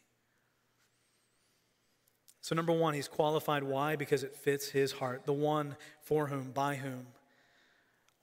So, 2.41 2.53
number 2.53 2.73
one, 2.73 2.93
he's 2.93 3.07
qualified. 3.07 3.63
Why? 3.63 3.95
Because 3.95 4.23
it 4.23 4.35
fits 4.35 4.69
his 4.69 4.91
heart, 4.91 5.25
the 5.25 5.33
one 5.33 5.75
for 6.01 6.27
whom, 6.27 6.51
by 6.51 6.75
whom 6.75 7.07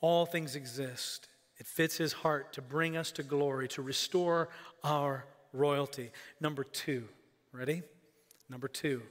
all 0.01 0.27
things 0.27 0.55
exist. 0.55 1.29
It 1.59 1.67
fits 1.67 1.97
his 1.97 2.13
heart 2.13 2.53
to 2.53 2.63
bring 2.63 2.97
us 2.97 3.13
to 3.13 3.23
glory, 3.23 3.69
to 3.69 3.83
restore 3.83 4.49
our 4.85 5.25
royalty. 5.53 6.11
Number 6.41 6.65
two, 6.65 7.09
ready? 7.53 7.83
Number 8.49 8.69
two, 8.69 9.03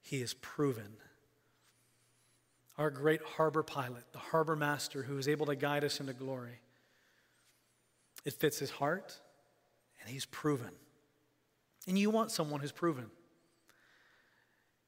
he 0.00 0.22
is 0.22 0.34
proven. 0.34 0.96
Our 2.78 2.90
great 2.90 3.22
harbor 3.22 3.62
pilot, 3.62 4.04
the 4.12 4.18
harbor 4.18 4.56
master 4.56 5.02
who 5.02 5.18
is 5.18 5.28
able 5.28 5.46
to 5.46 5.56
guide 5.56 5.84
us 5.84 6.00
into 6.00 6.14
glory. 6.14 6.60
It 8.24 8.34
fits 8.34 8.58
his 8.58 8.70
heart, 8.70 9.18
and 10.00 10.10
he's 10.10 10.26
proven. 10.26 10.70
And 11.86 11.98
you 11.98 12.10
want 12.10 12.30
someone 12.30 12.60
who's 12.60 12.72
proven. 12.72 13.06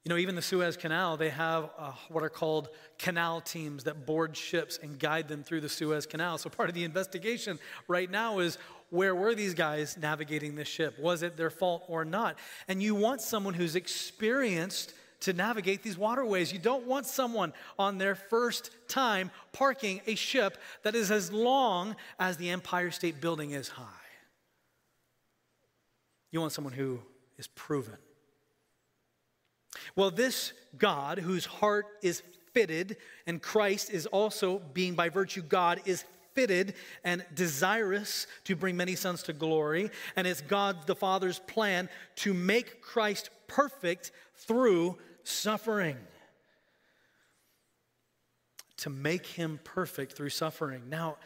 You 0.04 0.08
know, 0.08 0.16
even 0.16 0.34
the 0.34 0.42
Suez 0.42 0.76
Canal, 0.76 1.16
they 1.16 1.30
have 1.30 1.70
uh, 1.78 1.92
what 2.08 2.24
are 2.24 2.28
called 2.28 2.70
canal 2.98 3.40
teams 3.40 3.84
that 3.84 4.04
board 4.04 4.36
ships 4.36 4.78
and 4.82 4.98
guide 4.98 5.28
them 5.28 5.44
through 5.44 5.60
the 5.60 5.68
Suez 5.68 6.06
Canal. 6.06 6.38
So, 6.38 6.50
part 6.50 6.68
of 6.68 6.74
the 6.74 6.82
investigation 6.82 7.60
right 7.86 8.10
now 8.10 8.40
is 8.40 8.58
where 8.92 9.14
were 9.14 9.34
these 9.34 9.54
guys 9.54 9.96
navigating 9.96 10.54
this 10.54 10.68
ship? 10.68 10.98
Was 10.98 11.22
it 11.22 11.36
their 11.36 11.50
fault 11.50 11.84
or 11.88 12.04
not? 12.04 12.36
And 12.68 12.82
you 12.82 12.94
want 12.94 13.22
someone 13.22 13.54
who's 13.54 13.74
experienced 13.74 14.92
to 15.20 15.32
navigate 15.32 15.82
these 15.82 15.96
waterways. 15.96 16.52
You 16.52 16.58
don't 16.58 16.86
want 16.86 17.06
someone 17.06 17.54
on 17.78 17.96
their 17.96 18.14
first 18.14 18.70
time 18.88 19.30
parking 19.52 20.02
a 20.06 20.14
ship 20.14 20.58
that 20.82 20.94
is 20.94 21.10
as 21.10 21.32
long 21.32 21.96
as 22.18 22.36
the 22.36 22.50
Empire 22.50 22.90
State 22.90 23.20
Building 23.20 23.52
is 23.52 23.68
high. 23.68 23.84
You 26.30 26.40
want 26.40 26.52
someone 26.52 26.74
who 26.74 27.00
is 27.38 27.46
proven. 27.46 27.96
Well, 29.96 30.10
this 30.10 30.52
God, 30.76 31.18
whose 31.18 31.46
heart 31.46 31.86
is 32.02 32.22
fitted, 32.52 32.98
and 33.26 33.40
Christ 33.40 33.90
is 33.90 34.06
also 34.06 34.58
being 34.58 34.94
by 34.94 35.08
virtue 35.08 35.42
God, 35.42 35.80
is 35.86 36.04
fitted 36.34 36.74
and 37.04 37.24
desirous 37.34 38.26
to 38.44 38.56
bring 38.56 38.76
many 38.76 38.94
sons 38.94 39.22
to 39.24 39.32
glory. 39.32 39.90
And 40.16 40.26
it's 40.26 40.40
God 40.40 40.86
the 40.86 40.94
Father's 40.94 41.38
plan 41.40 41.88
to 42.16 42.34
make 42.34 42.80
Christ 42.80 43.30
perfect 43.46 44.12
through 44.36 44.98
suffering. 45.24 45.96
To 48.78 48.90
make 48.90 49.26
him 49.26 49.60
perfect 49.62 50.12
through 50.14 50.30
suffering. 50.30 50.88
Now, 50.88 51.16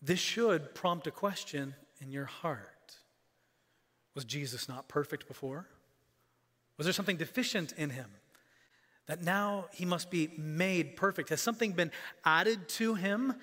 this 0.00 0.20
should 0.20 0.74
prompt 0.74 1.06
a 1.06 1.10
question 1.10 1.74
in 2.00 2.10
your 2.10 2.26
heart 2.26 2.96
Was 4.14 4.24
Jesus 4.24 4.68
not 4.68 4.88
perfect 4.88 5.26
before? 5.28 5.66
Was 6.78 6.86
there 6.86 6.92
something 6.92 7.16
deficient 7.16 7.72
in 7.72 7.90
him? 7.90 8.10
That 9.06 9.22
now 9.22 9.66
he 9.72 9.84
must 9.84 10.10
be 10.10 10.30
made 10.36 10.96
perfect. 10.96 11.28
Has 11.30 11.40
something 11.40 11.72
been 11.72 11.92
added 12.24 12.68
to 12.70 12.94
him 12.94 13.34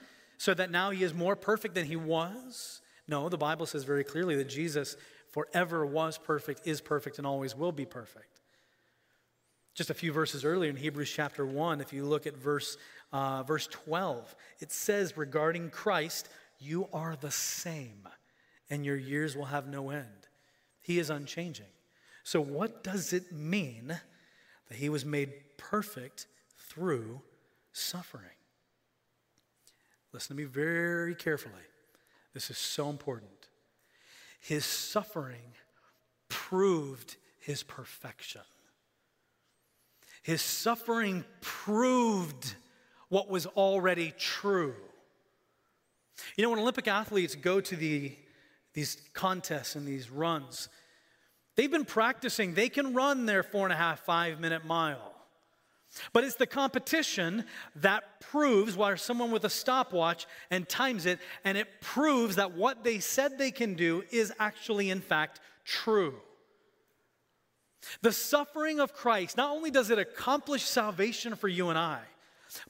so 0.44 0.54
that 0.54 0.70
now 0.70 0.90
he 0.90 1.06
is 1.06 1.14
more 1.14 1.38
perfect 1.38 1.74
than 1.74 1.86
he 1.86 1.96
was? 1.96 2.82
No, 3.08 3.30
the 3.30 3.38
Bible 3.38 3.66
says 3.66 3.86
very 3.86 4.04
clearly 4.04 4.36
that 4.36 4.50
Jesus 4.50 4.98
forever 5.30 5.86
was 5.86 6.18
perfect, 6.18 6.68
is 6.68 6.82
perfect, 6.82 7.18
and 7.18 7.26
always 7.26 7.56
will 7.56 7.72
be 7.72 7.86
perfect. 7.86 8.42
Just 9.74 9.90
a 9.90 9.94
few 9.94 10.12
verses 10.12 10.44
earlier 10.44 10.70
in 10.70 10.76
Hebrews 10.76 11.10
chapter 11.10 11.46
1, 11.46 11.80
if 11.80 11.94
you 11.94 12.04
look 12.04 12.28
at 12.28 12.36
verse, 12.36 12.76
uh, 13.14 13.44
verse 13.44 13.68
12, 13.68 14.36
it 14.60 14.74
says 14.74 15.16
regarding 15.16 15.70
Christ, 15.70 16.28
You 16.60 16.90
are 16.92 17.16
the 17.16 17.32
same, 17.32 18.06
and 18.70 18.86
your 18.86 18.98
years 18.98 19.38
will 19.38 19.46
have 19.46 19.70
no 19.70 19.92
end. 19.92 20.28
He 20.82 21.00
is 21.00 21.10
unchanging. 21.10 21.72
So, 22.26 22.42
what 22.42 22.84
does 22.84 23.14
it 23.14 23.32
mean 23.32 23.98
that 24.68 24.78
he 24.78 24.90
was 24.90 25.06
made 25.06 25.32
perfect 25.56 26.28
through 26.58 27.22
suffering? 27.72 28.28
Listen 30.14 30.38
to 30.38 30.42
me 30.44 30.48
very 30.48 31.16
carefully. 31.16 31.54
This 32.34 32.50
is 32.50 32.58
so 32.58 32.90
important. 32.90 33.32
His 34.40 34.66
suffering 34.66 35.54
proved 36.30 37.16
his 37.40 37.64
perfection. 37.64 38.42
His 40.22 40.42
suffering 40.42 41.26
proved 41.42 42.56
what 43.10 43.30
was 43.30 43.46
already 43.46 44.14
true. 44.18 44.76
You 46.38 46.44
know, 46.44 46.50
when 46.52 46.60
Olympic 46.60 46.88
athletes 46.88 47.36
go 47.36 47.60
to 47.62 47.76
the, 47.76 48.16
these 48.74 48.98
contests 49.14 49.76
and 49.76 49.88
these 49.88 50.10
runs, 50.10 50.70
they've 51.56 51.72
been 51.72 51.86
practicing. 51.86 52.54
They 52.54 52.70
can 52.70 52.94
run 52.94 53.26
their 53.26 53.44
four 53.44 53.66
and 53.66 53.74
a 53.74 53.76
half, 53.76 54.02
five 54.02 54.40
minute 54.40 54.64
mile. 54.66 55.13
But 56.12 56.24
it's 56.24 56.36
the 56.36 56.48
competition 56.48 57.46
that 57.76 58.20
proves, 58.20 58.76
while 58.76 58.98
someone 58.98 59.32
with 59.32 59.46
a 59.46 59.50
stopwatch 59.50 60.26
and 60.50 60.68
times 60.68 61.06
it, 61.06 61.20
and 61.44 61.58
it 61.58 61.82
proves 61.82 62.36
that 62.38 62.54
what 62.54 62.84
they 62.84 63.00
said 63.00 63.38
they 63.38 63.52
can 63.52 63.76
do 63.76 64.04
is 64.12 64.34
actually, 64.40 64.90
in 64.90 65.02
fact, 65.02 65.40
true. 65.66 66.16
The 68.02 68.12
suffering 68.12 68.80
of 68.80 68.94
Christ, 68.94 69.38
not 69.38 69.52
only 69.52 69.70
does 69.70 69.90
it 69.90 70.00
accomplish 70.00 70.64
salvation 70.64 71.36
for 71.36 71.48
you 71.48 71.70
and 71.70 71.78
I, 71.78 72.00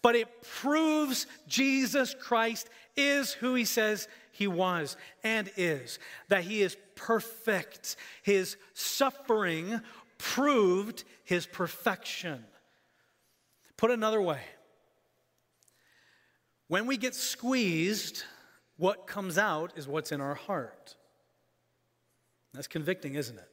but 0.01 0.15
it 0.15 0.41
proves 0.41 1.27
Jesus 1.47 2.15
Christ 2.19 2.69
is 2.95 3.33
who 3.33 3.53
he 3.53 3.65
says 3.65 4.07
he 4.31 4.47
was 4.47 4.97
and 5.23 5.51
is, 5.57 5.99
that 6.29 6.43
he 6.43 6.61
is 6.61 6.77
perfect. 6.95 7.95
His 8.23 8.57
suffering 8.73 9.81
proved 10.17 11.03
his 11.23 11.45
perfection. 11.45 12.45
Put 13.77 13.91
another 13.91 14.21
way, 14.21 14.41
when 16.67 16.85
we 16.87 16.97
get 16.97 17.15
squeezed, 17.15 18.23
what 18.77 19.07
comes 19.07 19.37
out 19.37 19.73
is 19.75 19.87
what's 19.87 20.11
in 20.11 20.21
our 20.21 20.35
heart. 20.35 20.95
That's 22.53 22.67
convicting, 22.67 23.15
isn't 23.15 23.37
it? 23.37 23.49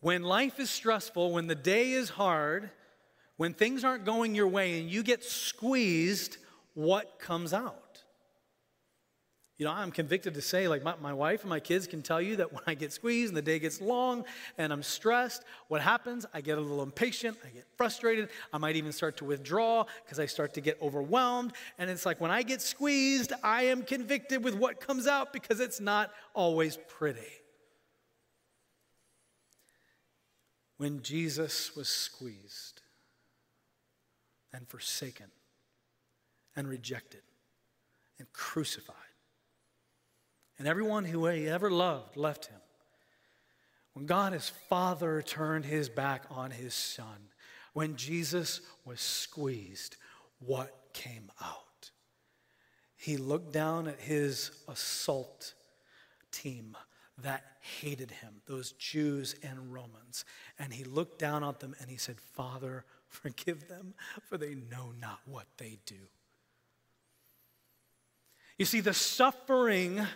When 0.00 0.22
life 0.22 0.60
is 0.60 0.70
stressful, 0.70 1.32
when 1.32 1.46
the 1.46 1.54
day 1.54 1.92
is 1.92 2.10
hard, 2.10 2.70
when 3.36 3.54
things 3.54 3.84
aren't 3.84 4.04
going 4.04 4.34
your 4.34 4.48
way 4.48 4.80
and 4.80 4.90
you 4.90 5.02
get 5.02 5.24
squeezed, 5.24 6.38
what 6.74 7.18
comes 7.18 7.52
out? 7.52 7.85
You 9.58 9.64
know, 9.64 9.72
I'm 9.72 9.90
convicted 9.90 10.34
to 10.34 10.42
say, 10.42 10.68
like, 10.68 10.82
my, 10.82 10.94
my 11.00 11.14
wife 11.14 11.40
and 11.40 11.48
my 11.48 11.60
kids 11.60 11.86
can 11.86 12.02
tell 12.02 12.20
you 12.20 12.36
that 12.36 12.52
when 12.52 12.62
I 12.66 12.74
get 12.74 12.92
squeezed 12.92 13.30
and 13.30 13.36
the 13.36 13.42
day 13.42 13.58
gets 13.58 13.80
long 13.80 14.24
and 14.58 14.72
I'm 14.72 14.82
stressed, 14.82 15.44
what 15.68 15.80
happens? 15.80 16.26
I 16.34 16.40
get 16.40 16.58
a 16.58 16.60
little 16.60 16.82
impatient, 16.82 17.38
I 17.44 17.48
get 17.48 17.66
frustrated, 17.76 18.28
I 18.52 18.58
might 18.58 18.76
even 18.76 18.92
start 18.92 19.16
to 19.18 19.24
withdraw 19.24 19.84
because 20.04 20.20
I 20.20 20.26
start 20.26 20.54
to 20.54 20.60
get 20.60 20.80
overwhelmed. 20.82 21.52
And 21.78 21.88
it's 21.88 22.04
like 22.04 22.20
when 22.20 22.30
I 22.30 22.42
get 22.42 22.60
squeezed, 22.60 23.32
I 23.42 23.64
am 23.64 23.82
convicted 23.82 24.44
with 24.44 24.54
what 24.54 24.80
comes 24.80 25.06
out 25.06 25.32
because 25.32 25.60
it's 25.60 25.80
not 25.80 26.10
always 26.34 26.78
pretty. 26.88 27.22
when 30.76 31.02
Jesus 31.02 31.74
was 31.74 31.88
squeezed 31.88 32.82
and 34.52 34.68
forsaken 34.68 35.30
and 36.54 36.68
rejected 36.68 37.22
and 38.18 38.30
crucified. 38.32 38.96
And 40.58 40.66
everyone 40.66 41.04
who 41.04 41.26
he 41.26 41.48
ever 41.48 41.70
loved 41.70 42.16
left 42.16 42.46
him. 42.46 42.60
When 43.92 44.06
God 44.06 44.32
his 44.32 44.48
Father 44.48 45.22
turned 45.22 45.64
his 45.64 45.88
back 45.88 46.24
on 46.30 46.50
his 46.50 46.74
Son, 46.74 47.30
when 47.72 47.96
Jesus 47.96 48.60
was 48.84 49.00
squeezed, 49.00 49.96
what 50.38 50.74
came 50.92 51.30
out? 51.42 51.90
He 52.96 53.16
looked 53.16 53.52
down 53.52 53.86
at 53.88 54.00
his 54.00 54.50
assault 54.68 55.54
team 56.30 56.76
that 57.22 57.44
hated 57.80 58.10
him, 58.10 58.34
those 58.46 58.72
Jews 58.72 59.34
and 59.42 59.72
Romans, 59.72 60.24
and 60.58 60.72
he 60.72 60.84
looked 60.84 61.18
down 61.18 61.42
at 61.42 61.60
them 61.60 61.74
and 61.80 61.90
he 61.90 61.96
said, 61.96 62.20
Father, 62.20 62.84
forgive 63.08 63.68
them, 63.68 63.94
for 64.28 64.36
they 64.36 64.54
know 64.54 64.92
not 65.00 65.20
what 65.24 65.46
they 65.56 65.78
do. 65.86 66.08
You 68.58 68.64
see, 68.64 68.80
the 68.80 68.94
suffering 68.94 70.06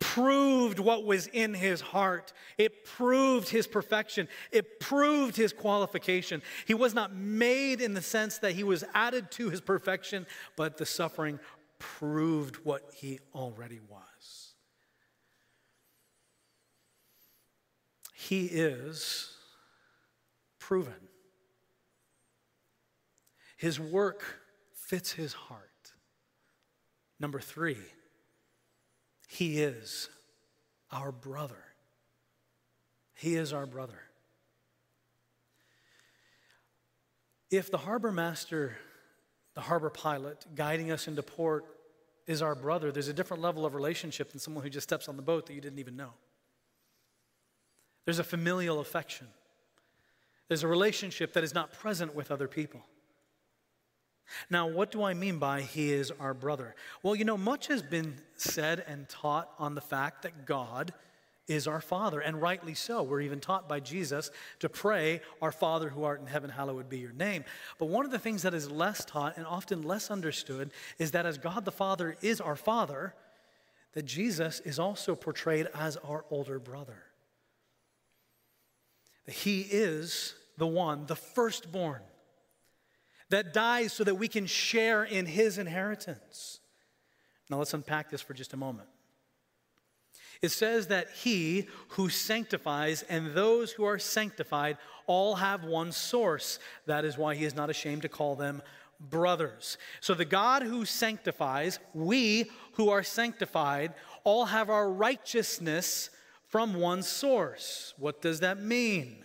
proved 0.00 0.80
what 0.80 1.04
was 1.04 1.28
in 1.28 1.54
his 1.54 1.80
heart. 1.80 2.32
It 2.58 2.84
proved 2.84 3.48
his 3.48 3.66
perfection. 3.66 4.26
It 4.50 4.80
proved 4.80 5.36
his 5.36 5.52
qualification. 5.52 6.42
He 6.66 6.74
was 6.74 6.94
not 6.94 7.14
made 7.14 7.80
in 7.80 7.94
the 7.94 8.02
sense 8.02 8.38
that 8.38 8.52
he 8.52 8.64
was 8.64 8.82
added 8.94 9.30
to 9.32 9.50
his 9.50 9.60
perfection, 9.60 10.26
but 10.56 10.78
the 10.78 10.86
suffering 10.86 11.38
proved 11.78 12.56
what 12.56 12.90
he 12.94 13.20
already 13.34 13.80
was. 13.88 14.54
He 18.14 18.46
is 18.46 19.34
proven. 20.58 21.08
His 23.56 23.78
work 23.78 24.24
fits 24.72 25.12
his 25.12 25.34
heart. 25.34 25.68
Number 27.18 27.40
three, 27.40 27.76
he 29.30 29.60
is 29.60 30.08
our 30.90 31.12
brother. 31.12 31.62
He 33.14 33.36
is 33.36 33.52
our 33.52 33.64
brother. 33.64 34.00
If 37.48 37.70
the 37.70 37.78
harbor 37.78 38.10
master, 38.10 38.76
the 39.54 39.60
harbor 39.60 39.88
pilot 39.88 40.44
guiding 40.56 40.90
us 40.90 41.06
into 41.06 41.22
port 41.22 41.64
is 42.26 42.42
our 42.42 42.56
brother, 42.56 42.90
there's 42.90 43.06
a 43.06 43.12
different 43.12 43.40
level 43.40 43.64
of 43.64 43.76
relationship 43.76 44.32
than 44.32 44.40
someone 44.40 44.64
who 44.64 44.70
just 44.70 44.88
steps 44.88 45.08
on 45.08 45.14
the 45.16 45.22
boat 45.22 45.46
that 45.46 45.54
you 45.54 45.60
didn't 45.60 45.78
even 45.78 45.94
know. 45.94 46.10
There's 48.06 48.18
a 48.18 48.24
familial 48.24 48.80
affection. 48.80 49.28
There's 50.48 50.64
a 50.64 50.68
relationship 50.68 51.34
that 51.34 51.44
is 51.44 51.54
not 51.54 51.72
present 51.72 52.16
with 52.16 52.32
other 52.32 52.48
people. 52.48 52.82
Now, 54.48 54.66
what 54.66 54.90
do 54.90 55.02
I 55.02 55.14
mean 55.14 55.38
by 55.38 55.62
he 55.62 55.92
is 55.92 56.10
our 56.20 56.34
brother? 56.34 56.74
Well, 57.02 57.14
you 57.14 57.24
know, 57.24 57.36
much 57.36 57.66
has 57.68 57.82
been 57.82 58.16
said 58.36 58.84
and 58.86 59.08
taught 59.08 59.52
on 59.58 59.74
the 59.74 59.80
fact 59.80 60.22
that 60.22 60.46
God 60.46 60.92
is 61.50 61.66
our 61.66 61.80
Father, 61.80 62.20
and 62.20 62.40
rightly 62.40 62.74
so. 62.74 63.02
We're 63.02 63.22
even 63.22 63.40
taught 63.40 63.68
by 63.68 63.80
Jesus 63.80 64.30
to 64.60 64.68
pray, 64.68 65.20
Our 65.42 65.50
Father 65.50 65.88
who 65.88 66.04
art 66.04 66.20
in 66.20 66.26
heaven, 66.26 66.48
hallowed 66.48 66.88
be 66.88 66.98
your 66.98 67.12
name. 67.12 67.44
But 67.78 67.86
one 67.86 68.04
of 68.04 68.12
the 68.12 68.20
things 68.20 68.42
that 68.42 68.54
is 68.54 68.70
less 68.70 69.04
taught 69.04 69.36
and 69.36 69.44
often 69.44 69.82
less 69.82 70.12
understood 70.12 70.70
is 70.98 71.10
that 71.10 71.26
as 71.26 71.38
God 71.38 71.64
the 71.64 71.72
Father 71.72 72.16
is 72.22 72.40
our 72.40 72.54
Father, 72.54 73.14
that 73.94 74.04
Jesus 74.04 74.60
is 74.60 74.78
also 74.78 75.16
portrayed 75.16 75.66
as 75.74 75.96
our 75.96 76.24
older 76.30 76.60
brother. 76.60 77.02
That 79.26 79.34
he 79.34 79.62
is 79.62 80.36
the 80.56 80.68
one, 80.68 81.06
the 81.06 81.16
firstborn 81.16 82.02
that 83.30 83.52
dies 83.52 83.92
so 83.92 84.04
that 84.04 84.16
we 84.16 84.28
can 84.28 84.46
share 84.46 85.04
in 85.04 85.26
his 85.26 85.58
inheritance. 85.58 86.60
Now 87.48 87.58
let's 87.58 87.74
unpack 87.74 88.10
this 88.10 88.20
for 88.20 88.34
just 88.34 88.52
a 88.52 88.56
moment. 88.56 88.88
It 90.42 90.50
says 90.50 90.86
that 90.86 91.08
he 91.10 91.68
who 91.88 92.08
sanctifies 92.08 93.02
and 93.08 93.34
those 93.34 93.72
who 93.72 93.84
are 93.84 93.98
sanctified 93.98 94.78
all 95.06 95.34
have 95.36 95.64
one 95.64 95.92
source. 95.92 96.58
That 96.86 97.04
is 97.04 97.18
why 97.18 97.34
he 97.34 97.44
is 97.44 97.54
not 97.54 97.70
ashamed 97.70 98.02
to 98.02 98.08
call 98.08 98.36
them 98.36 98.62
brothers. 98.98 99.78
So 100.00 100.14
the 100.14 100.24
God 100.24 100.62
who 100.62 100.84
sanctifies, 100.84 101.78
we 101.94 102.50
who 102.72 102.90
are 102.90 103.02
sanctified, 103.02 103.94
all 104.24 104.46
have 104.46 104.70
our 104.70 104.90
righteousness 104.90 106.10
from 106.46 106.74
one 106.74 107.02
source. 107.02 107.94
What 107.98 108.20
does 108.20 108.40
that 108.40 108.60
mean? 108.60 109.24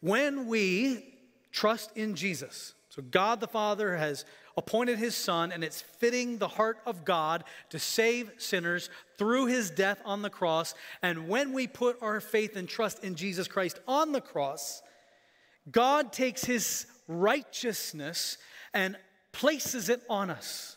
When 0.00 0.46
we 0.46 1.11
trust 1.52 1.96
in 1.96 2.14
Jesus. 2.14 2.74
So 2.88 3.02
God 3.02 3.40
the 3.40 3.46
Father 3.46 3.96
has 3.96 4.24
appointed 4.56 4.98
his 4.98 5.14
Son, 5.14 5.52
and 5.52 5.64
it's 5.64 5.80
fitting 5.80 6.38
the 6.38 6.48
heart 6.48 6.78
of 6.84 7.04
God 7.04 7.44
to 7.70 7.78
save 7.78 8.30
sinners 8.38 8.90
through 9.16 9.46
his 9.46 9.70
death 9.70 9.98
on 10.04 10.22
the 10.22 10.30
cross. 10.30 10.74
And 11.02 11.28
when 11.28 11.52
we 11.52 11.66
put 11.66 12.02
our 12.02 12.20
faith 12.20 12.56
and 12.56 12.68
trust 12.68 13.02
in 13.02 13.14
Jesus 13.14 13.48
Christ 13.48 13.80
on 13.88 14.12
the 14.12 14.20
cross, 14.20 14.82
God 15.70 16.12
takes 16.12 16.44
his 16.44 16.86
righteousness 17.08 18.36
and 18.74 18.96
places 19.32 19.88
it 19.88 20.02
on 20.08 20.28
us. 20.28 20.76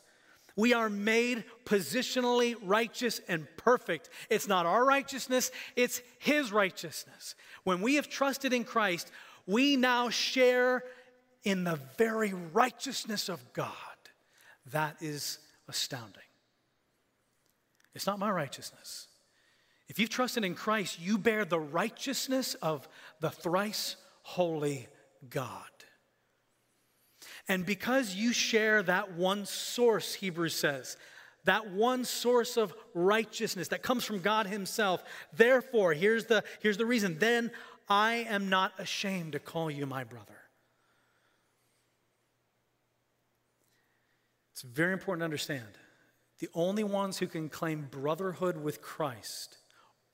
We 0.55 0.73
are 0.73 0.89
made 0.89 1.43
positionally 1.65 2.55
righteous 2.63 3.19
and 3.27 3.45
perfect. 3.57 4.09
It's 4.29 4.47
not 4.47 4.65
our 4.65 4.85
righteousness, 4.85 5.51
it's 5.75 6.01
His 6.17 6.51
righteousness. 6.51 7.35
When 7.65 7.81
we 7.81 7.95
have 7.95 8.09
trusted 8.09 8.53
in 8.53 8.63
Christ, 8.63 9.11
we 9.47 9.75
now 9.75 10.09
share 10.09 10.83
in 11.43 11.63
the 11.63 11.79
very 11.97 12.33
righteousness 12.33 13.29
of 13.29 13.53
God. 13.53 13.71
That 14.71 14.97
is 15.01 15.39
astounding. 15.67 16.21
It's 17.93 18.07
not 18.07 18.19
my 18.19 18.31
righteousness. 18.31 19.07
If 19.87 19.99
you've 19.99 20.09
trusted 20.09 20.43
in 20.43 20.55
Christ, 20.55 20.99
you 20.99 21.17
bear 21.17 21.45
the 21.45 21.59
righteousness 21.59 22.55
of 22.55 22.87
the 23.19 23.29
thrice 23.29 23.95
holy 24.23 24.87
God. 25.29 25.61
And 27.47 27.65
because 27.65 28.15
you 28.15 28.33
share 28.33 28.81
that 28.83 29.13
one 29.13 29.45
source, 29.45 30.15
Hebrews 30.15 30.55
says, 30.55 30.97
that 31.43 31.69
one 31.69 32.03
source 32.03 32.57
of 32.57 32.73
righteousness 32.95 33.67
that 33.67 33.83
comes 33.83 34.03
from 34.03 34.19
God 34.19 34.47
Himself, 34.47 35.03
therefore, 35.37 35.93
here's 35.93 36.25
the, 36.25 36.43
here's 36.59 36.77
the 36.77 36.87
reason, 36.87 37.19
then 37.19 37.51
I 37.87 38.25
am 38.29 38.49
not 38.49 38.73
ashamed 38.79 39.33
to 39.33 39.39
call 39.39 39.69
you 39.69 39.85
my 39.85 40.03
brother. 40.03 40.37
It's 44.53 44.61
very 44.61 44.93
important 44.93 45.21
to 45.21 45.25
understand. 45.25 45.65
The 46.39 46.49
only 46.53 46.83
ones 46.83 47.17
who 47.17 47.27
can 47.27 47.49
claim 47.49 47.87
brotherhood 47.91 48.61
with 48.61 48.81
Christ 48.81 49.57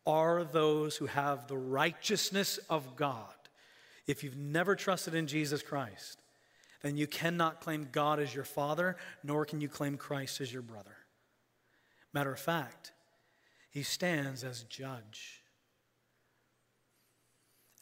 are 0.05 0.43
those 0.43 0.97
who 0.97 1.05
have 1.05 1.47
the 1.47 1.57
righteousness 1.57 2.57
of 2.69 2.95
God. 2.95 3.33
If 4.07 4.23
you've 4.23 4.37
never 4.37 4.75
trusted 4.75 5.13
in 5.13 5.27
Jesus 5.27 5.61
Christ, 5.61 6.21
then 6.81 6.97
you 6.97 7.07
cannot 7.07 7.61
claim 7.61 7.87
God 7.91 8.19
as 8.19 8.33
your 8.33 8.43
father, 8.43 8.97
nor 9.23 9.45
can 9.45 9.61
you 9.61 9.69
claim 9.69 9.97
Christ 9.97 10.41
as 10.41 10.51
your 10.51 10.63
brother. 10.63 10.95
Matter 12.13 12.31
of 12.31 12.39
fact, 12.39 12.91
he 13.69 13.83
stands 13.83 14.43
as 14.43 14.63
judge. 14.63 15.40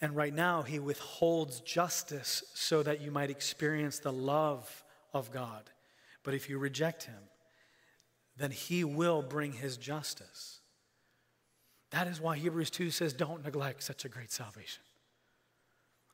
And 0.01 0.15
right 0.15 0.33
now, 0.33 0.61
He 0.61 0.79
withholds 0.79 1.59
justice 1.61 2.43
so 2.53 2.83
that 2.83 3.01
you 3.01 3.11
might 3.11 3.29
experience 3.29 3.99
the 3.99 4.13
love 4.13 4.83
of 5.13 5.31
God. 5.31 5.69
But 6.23 6.33
if 6.33 6.49
you 6.49 6.57
reject 6.57 7.03
Him, 7.03 7.21
then 8.37 8.51
He 8.51 8.83
will 8.83 9.21
bring 9.21 9.51
His 9.51 9.77
justice. 9.77 10.59
That 11.91 12.07
is 12.07 12.21
why 12.21 12.37
Hebrews 12.37 12.69
2 12.69 12.91
says, 12.91 13.13
Don't 13.13 13.43
neglect 13.43 13.83
such 13.83 14.05
a 14.05 14.09
great 14.09 14.31
salvation. 14.31 14.83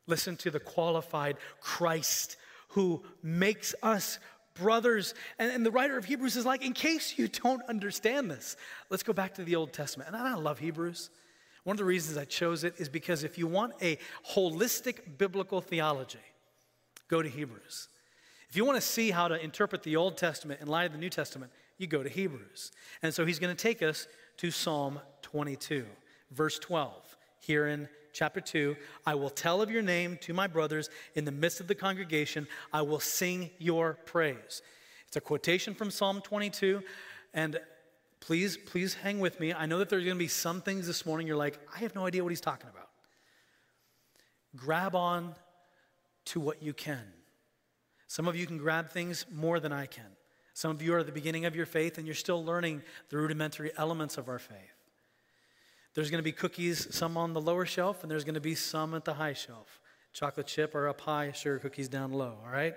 Listen 0.06 0.36
to 0.36 0.50
the 0.50 0.60
qualified 0.60 1.36
Christ 1.60 2.36
who 2.68 3.02
makes 3.22 3.74
us 3.82 4.18
brothers. 4.54 5.14
And, 5.38 5.52
and, 5.52 5.66
the 5.66 5.70
writer 5.70 5.96
of 5.98 6.04
Hebrews 6.04 6.36
is 6.36 6.46
like, 6.46 6.64
in 6.64 6.72
case 6.72 7.18
you 7.18 7.28
don't 7.28 7.62
understand 7.68 8.30
this, 8.30 8.56
let's 8.90 9.02
go 9.02 9.12
back 9.12 9.34
to 9.34 9.44
the 9.44 9.56
Old 9.56 9.72
Testament. 9.72 10.08
And 10.08 10.16
I 10.16 10.34
love 10.34 10.58
Hebrews. 10.58 11.10
One 11.66 11.74
of 11.74 11.78
the 11.78 11.84
reasons 11.84 12.16
I 12.16 12.24
chose 12.24 12.62
it 12.62 12.74
is 12.78 12.88
because 12.88 13.24
if 13.24 13.38
you 13.38 13.48
want 13.48 13.72
a 13.82 13.98
holistic 14.30 15.18
biblical 15.18 15.60
theology, 15.60 16.20
go 17.08 17.22
to 17.22 17.28
Hebrews. 17.28 17.88
If 18.48 18.56
you 18.56 18.64
want 18.64 18.76
to 18.76 18.80
see 18.80 19.10
how 19.10 19.26
to 19.26 19.42
interpret 19.42 19.82
the 19.82 19.96
Old 19.96 20.16
Testament 20.16 20.60
in 20.60 20.68
light 20.68 20.84
of 20.84 20.92
the 20.92 20.98
New 20.98 21.10
Testament, 21.10 21.50
you 21.76 21.88
go 21.88 22.04
to 22.04 22.08
Hebrews. 22.08 22.70
And 23.02 23.12
so 23.12 23.26
he's 23.26 23.40
going 23.40 23.52
to 23.52 23.60
take 23.60 23.82
us 23.82 24.06
to 24.36 24.52
Psalm 24.52 25.00
22, 25.22 25.84
verse 26.30 26.60
12. 26.60 27.16
Here 27.40 27.66
in 27.66 27.88
chapter 28.12 28.40
2, 28.40 28.76
I 29.04 29.16
will 29.16 29.28
tell 29.28 29.60
of 29.60 29.68
your 29.68 29.82
name 29.82 30.18
to 30.20 30.32
my 30.32 30.46
brothers 30.46 30.88
in 31.16 31.24
the 31.24 31.32
midst 31.32 31.58
of 31.58 31.66
the 31.66 31.74
congregation. 31.74 32.46
I 32.72 32.82
will 32.82 33.00
sing 33.00 33.50
your 33.58 33.94
praise. 34.04 34.62
It's 35.08 35.16
a 35.16 35.20
quotation 35.20 35.74
from 35.74 35.90
Psalm 35.90 36.20
22. 36.20 36.80
And 37.34 37.58
Please, 38.26 38.56
please 38.56 38.92
hang 38.92 39.20
with 39.20 39.38
me. 39.38 39.54
I 39.54 39.66
know 39.66 39.78
that 39.78 39.88
there's 39.88 40.02
going 40.02 40.16
to 40.16 40.18
be 40.18 40.26
some 40.26 40.60
things 40.60 40.88
this 40.88 41.06
morning 41.06 41.28
you're 41.28 41.36
like, 41.36 41.60
I 41.72 41.78
have 41.78 41.94
no 41.94 42.06
idea 42.06 42.24
what 42.24 42.30
he's 42.30 42.40
talking 42.40 42.68
about. 42.68 42.88
grab 44.56 44.96
on 44.96 45.36
to 46.26 46.40
what 46.40 46.60
you 46.60 46.72
can. 46.72 47.04
Some 48.08 48.26
of 48.26 48.34
you 48.34 48.44
can 48.44 48.58
grab 48.58 48.90
things 48.90 49.26
more 49.32 49.60
than 49.60 49.72
I 49.72 49.86
can. 49.86 50.16
Some 50.54 50.72
of 50.72 50.82
you 50.82 50.92
are 50.94 50.98
at 50.98 51.06
the 51.06 51.12
beginning 51.12 51.44
of 51.44 51.54
your 51.54 51.66
faith 51.66 51.98
and 51.98 52.06
you're 52.06 52.16
still 52.16 52.44
learning 52.44 52.82
the 53.10 53.16
rudimentary 53.16 53.70
elements 53.76 54.18
of 54.18 54.28
our 54.28 54.40
faith. 54.40 54.58
There's 55.94 56.10
going 56.10 56.18
to 56.18 56.24
be 56.24 56.32
cookies, 56.32 56.92
some 56.92 57.16
on 57.16 57.32
the 57.32 57.40
lower 57.40 57.64
shelf, 57.64 58.02
and 58.02 58.10
there's 58.10 58.24
going 58.24 58.34
to 58.34 58.40
be 58.40 58.56
some 58.56 58.96
at 58.96 59.04
the 59.04 59.14
high 59.14 59.34
shelf. 59.34 59.80
Chocolate 60.12 60.48
chip 60.48 60.74
are 60.74 60.88
up 60.88 61.00
high, 61.00 61.30
sugar 61.30 61.60
cookies 61.60 61.88
down 61.88 62.10
low, 62.10 62.38
all 62.44 62.50
right? 62.50 62.74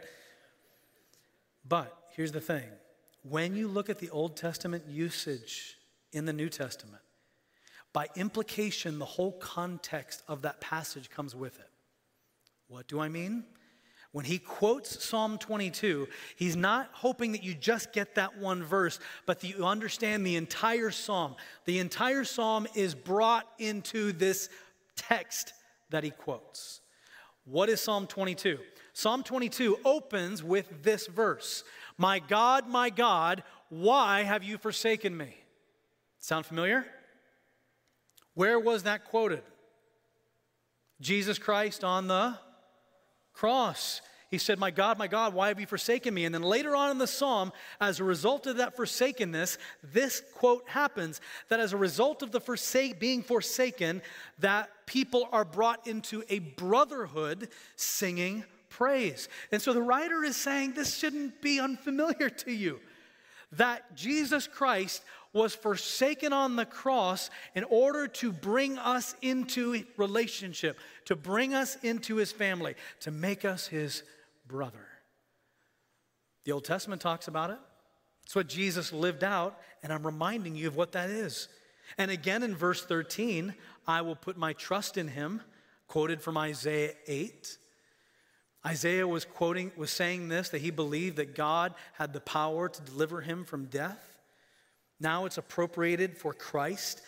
But 1.68 1.92
here's 2.16 2.32
the 2.32 2.42
thing 2.42 2.70
when 3.24 3.56
you 3.56 3.68
look 3.68 3.90
at 3.90 4.00
the 4.00 4.10
Old 4.10 4.38
Testament 4.38 4.84
usage 4.88 5.78
in 6.12 6.26
the 6.26 6.34
New 6.34 6.50
Testament, 6.50 7.02
by 7.92 8.08
implication, 8.16 9.00
the 9.00 9.06
whole 9.06 9.34
context 9.34 10.24
of 10.28 10.44
that 10.44 10.62
passage 10.62 11.10
comes 11.10 11.36
with 11.36 11.60
it. 11.60 11.70
What 12.68 12.88
do 12.88 13.00
I 13.00 13.10
mean? 13.10 13.44
When 14.12 14.26
he 14.26 14.40
quotes 14.40 15.04
Psalm 15.04 15.38
22, 15.38 16.08
he's 16.36 16.56
not 16.56 16.90
hoping 16.94 17.32
that 17.34 17.44
you 17.44 17.54
just 17.54 17.94
get 17.94 18.16
that 18.16 18.38
one 18.38 18.64
verse, 18.64 19.00
but 19.28 19.40
that 19.40 19.48
you 19.48 19.66
understand 19.66 20.26
the 20.26 20.36
entire 20.36 20.90
psalm. 20.90 21.36
The 21.66 21.80
entire 21.80 22.24
psalm 22.24 22.68
is 22.74 22.96
brought 22.96 23.48
into 23.60 24.12
this 24.12 24.50
text 24.96 25.54
that 25.92 26.04
he 26.04 26.10
quotes. 26.10 26.82
What 27.46 27.70
is 27.70 27.82
Psalm 27.82 28.08
22? 28.08 28.60
Psalm 28.94 29.24
22 29.24 29.80
opens 29.86 30.44
with 30.44 30.84
this 30.84 31.08
verse 31.08 31.64
My 32.00 32.20
God, 32.20 32.68
my 32.68 32.90
God, 32.90 33.44
why 33.68 34.24
have 34.24 34.42
you 34.42 34.58
forsaken 34.58 35.16
me? 35.16 35.36
Sound 36.18 36.46
familiar? 36.46 36.86
Where 38.36 38.58
was 38.58 38.84
that 38.84 39.04
quoted? 39.04 39.44
Jesus 41.02 41.38
Christ 41.38 41.84
on 41.84 42.08
the 42.08 42.38
cross. 43.34 44.00
He 44.30 44.38
said, 44.38 44.60
My 44.60 44.72
God, 44.72 44.98
my 44.98 45.08
God, 45.08 45.34
why 45.34 45.50
have 45.50 45.60
you 45.60 45.66
forsaken 45.66 46.14
me? 46.14 46.24
And 46.24 46.34
then 46.34 46.42
later 46.42 46.74
on 46.74 46.92
in 46.92 47.00
the 47.00 47.08
psalm, 47.08 47.52
as 47.82 48.00
a 48.00 48.06
result 48.06 48.48
of 48.48 48.58
that 48.58 48.78
forsakenness, 48.78 49.58
this 49.84 50.24
quote 50.36 50.70
happens 50.70 51.20
that 51.50 51.60
as 51.60 51.74
a 51.74 51.78
result 51.78 52.22
of 52.22 52.32
the 52.32 52.40
forsake, 52.40 52.98
being 52.98 53.24
forsaken, 53.24 54.02
that 54.38 54.70
people 54.86 55.28
are 55.34 55.44
brought 55.44 55.86
into 55.86 56.24
a 56.30 56.40
brotherhood 56.40 57.50
singing 57.76 58.46
praise. 58.80 59.28
And 59.52 59.62
so 59.62 59.74
the 59.74 59.82
writer 59.82 60.24
is 60.24 60.38
saying 60.38 60.72
this 60.72 60.96
shouldn't 60.98 61.42
be 61.42 61.60
unfamiliar 61.60 62.30
to 62.46 62.52
you 62.52 62.80
that 63.52 63.96
Jesus 63.96 64.48
Christ 64.48 65.04
was 65.34 65.54
forsaken 65.54 66.32
on 66.32 66.56
the 66.56 66.66
cross 66.66 67.30
in 67.56 67.66
order 67.66 68.08
to 68.08 68.32
bring 68.32 68.78
us 68.78 69.16
into 69.22 69.84
relationship, 69.98 70.78
to 71.06 71.16
bring 71.16 71.54
us 71.54 71.76
into 71.84 72.16
his 72.16 72.32
family, 72.32 72.76
to 73.02 73.12
make 73.12 73.44
us 73.44 73.68
his 73.68 74.04
brother. 74.48 74.88
The 76.46 76.52
Old 76.54 76.64
Testament 76.64 77.02
talks 77.02 77.28
about 77.28 77.50
it. 77.50 77.60
It's 78.24 78.36
what 78.36 78.48
Jesus 78.48 78.94
lived 78.94 79.24
out, 79.24 79.60
and 79.84 79.92
I'm 79.92 80.06
reminding 80.06 80.56
you 80.56 80.68
of 80.68 80.76
what 80.76 80.94
that 80.94 81.10
is. 81.10 81.50
And 81.98 82.12
again 82.12 82.44
in 82.44 82.56
verse 82.56 82.86
13, 82.86 83.54
I 83.88 84.02
will 84.02 84.16
put 84.16 84.38
my 84.38 84.54
trust 84.54 84.98
in 84.98 85.10
him, 85.10 85.42
quoted 85.88 86.22
from 86.22 86.38
Isaiah 86.38 86.94
8. 87.08 87.58
Isaiah 88.66 89.08
was 89.08 89.24
quoting, 89.24 89.72
was 89.78 89.90
saying 89.90 90.28
this 90.28 90.50
that 90.50 90.62
he 90.62 90.72
believed 90.72 91.18
that 91.18 91.36
God 91.36 91.74
had 91.94 92.14
the 92.14 92.20
power 92.20 92.68
to 92.68 92.82
deliver 92.82 93.22
him 93.22 93.46
from 93.46 93.66
death. 93.66 94.18
Now 95.00 95.26
it's 95.26 95.38
appropriated 95.38 96.18
for 96.18 96.34
Christ. 96.34 97.02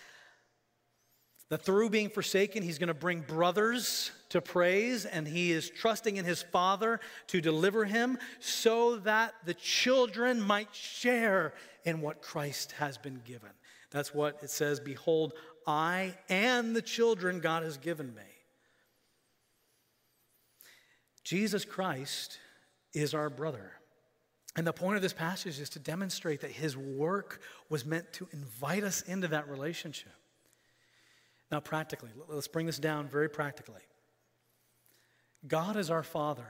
That 1.49 1.63
through 1.63 1.89
being 1.89 2.09
forsaken, 2.09 2.63
he's 2.63 2.79
going 2.79 2.87
to 2.87 2.93
bring 2.93 3.19
brothers 3.19 4.11
to 4.29 4.39
praise, 4.39 5.03
and 5.03 5.27
he 5.27 5.51
is 5.51 5.69
trusting 5.69 6.15
in 6.15 6.23
his 6.23 6.41
Father 6.41 7.01
to 7.27 7.41
deliver 7.41 7.83
him 7.83 8.17
so 8.39 8.95
that 8.99 9.33
the 9.45 9.53
children 9.53 10.41
might 10.41 10.73
share 10.73 11.53
in 11.83 11.99
what 11.99 12.21
Christ 12.21 12.71
has 12.73 12.97
been 12.97 13.21
given. 13.25 13.49
That's 13.89 14.13
what 14.13 14.41
it 14.41 14.49
says 14.49 14.79
Behold, 14.79 15.33
I 15.67 16.15
and 16.29 16.73
the 16.73 16.81
children 16.81 17.41
God 17.41 17.63
has 17.63 17.77
given 17.77 18.15
me. 18.15 18.30
Jesus 21.23 21.65
Christ 21.65 22.39
is 22.93 23.13
our 23.13 23.29
brother. 23.29 23.73
And 24.55 24.67
the 24.67 24.73
point 24.73 24.97
of 24.97 25.01
this 25.01 25.13
passage 25.13 25.59
is 25.59 25.69
to 25.69 25.79
demonstrate 25.79 26.41
that 26.41 26.51
his 26.51 26.75
work 26.75 27.41
was 27.69 27.85
meant 27.85 28.11
to 28.13 28.27
invite 28.33 28.83
us 28.83 29.01
into 29.03 29.27
that 29.29 29.47
relationship. 29.47 30.11
Now, 31.51 31.59
practically, 31.59 32.09
let's 32.27 32.47
bring 32.47 32.65
this 32.65 32.79
down 32.79 33.07
very 33.07 33.29
practically. 33.29 33.81
God 35.47 35.77
as 35.77 35.89
our 35.89 36.03
Father 36.03 36.47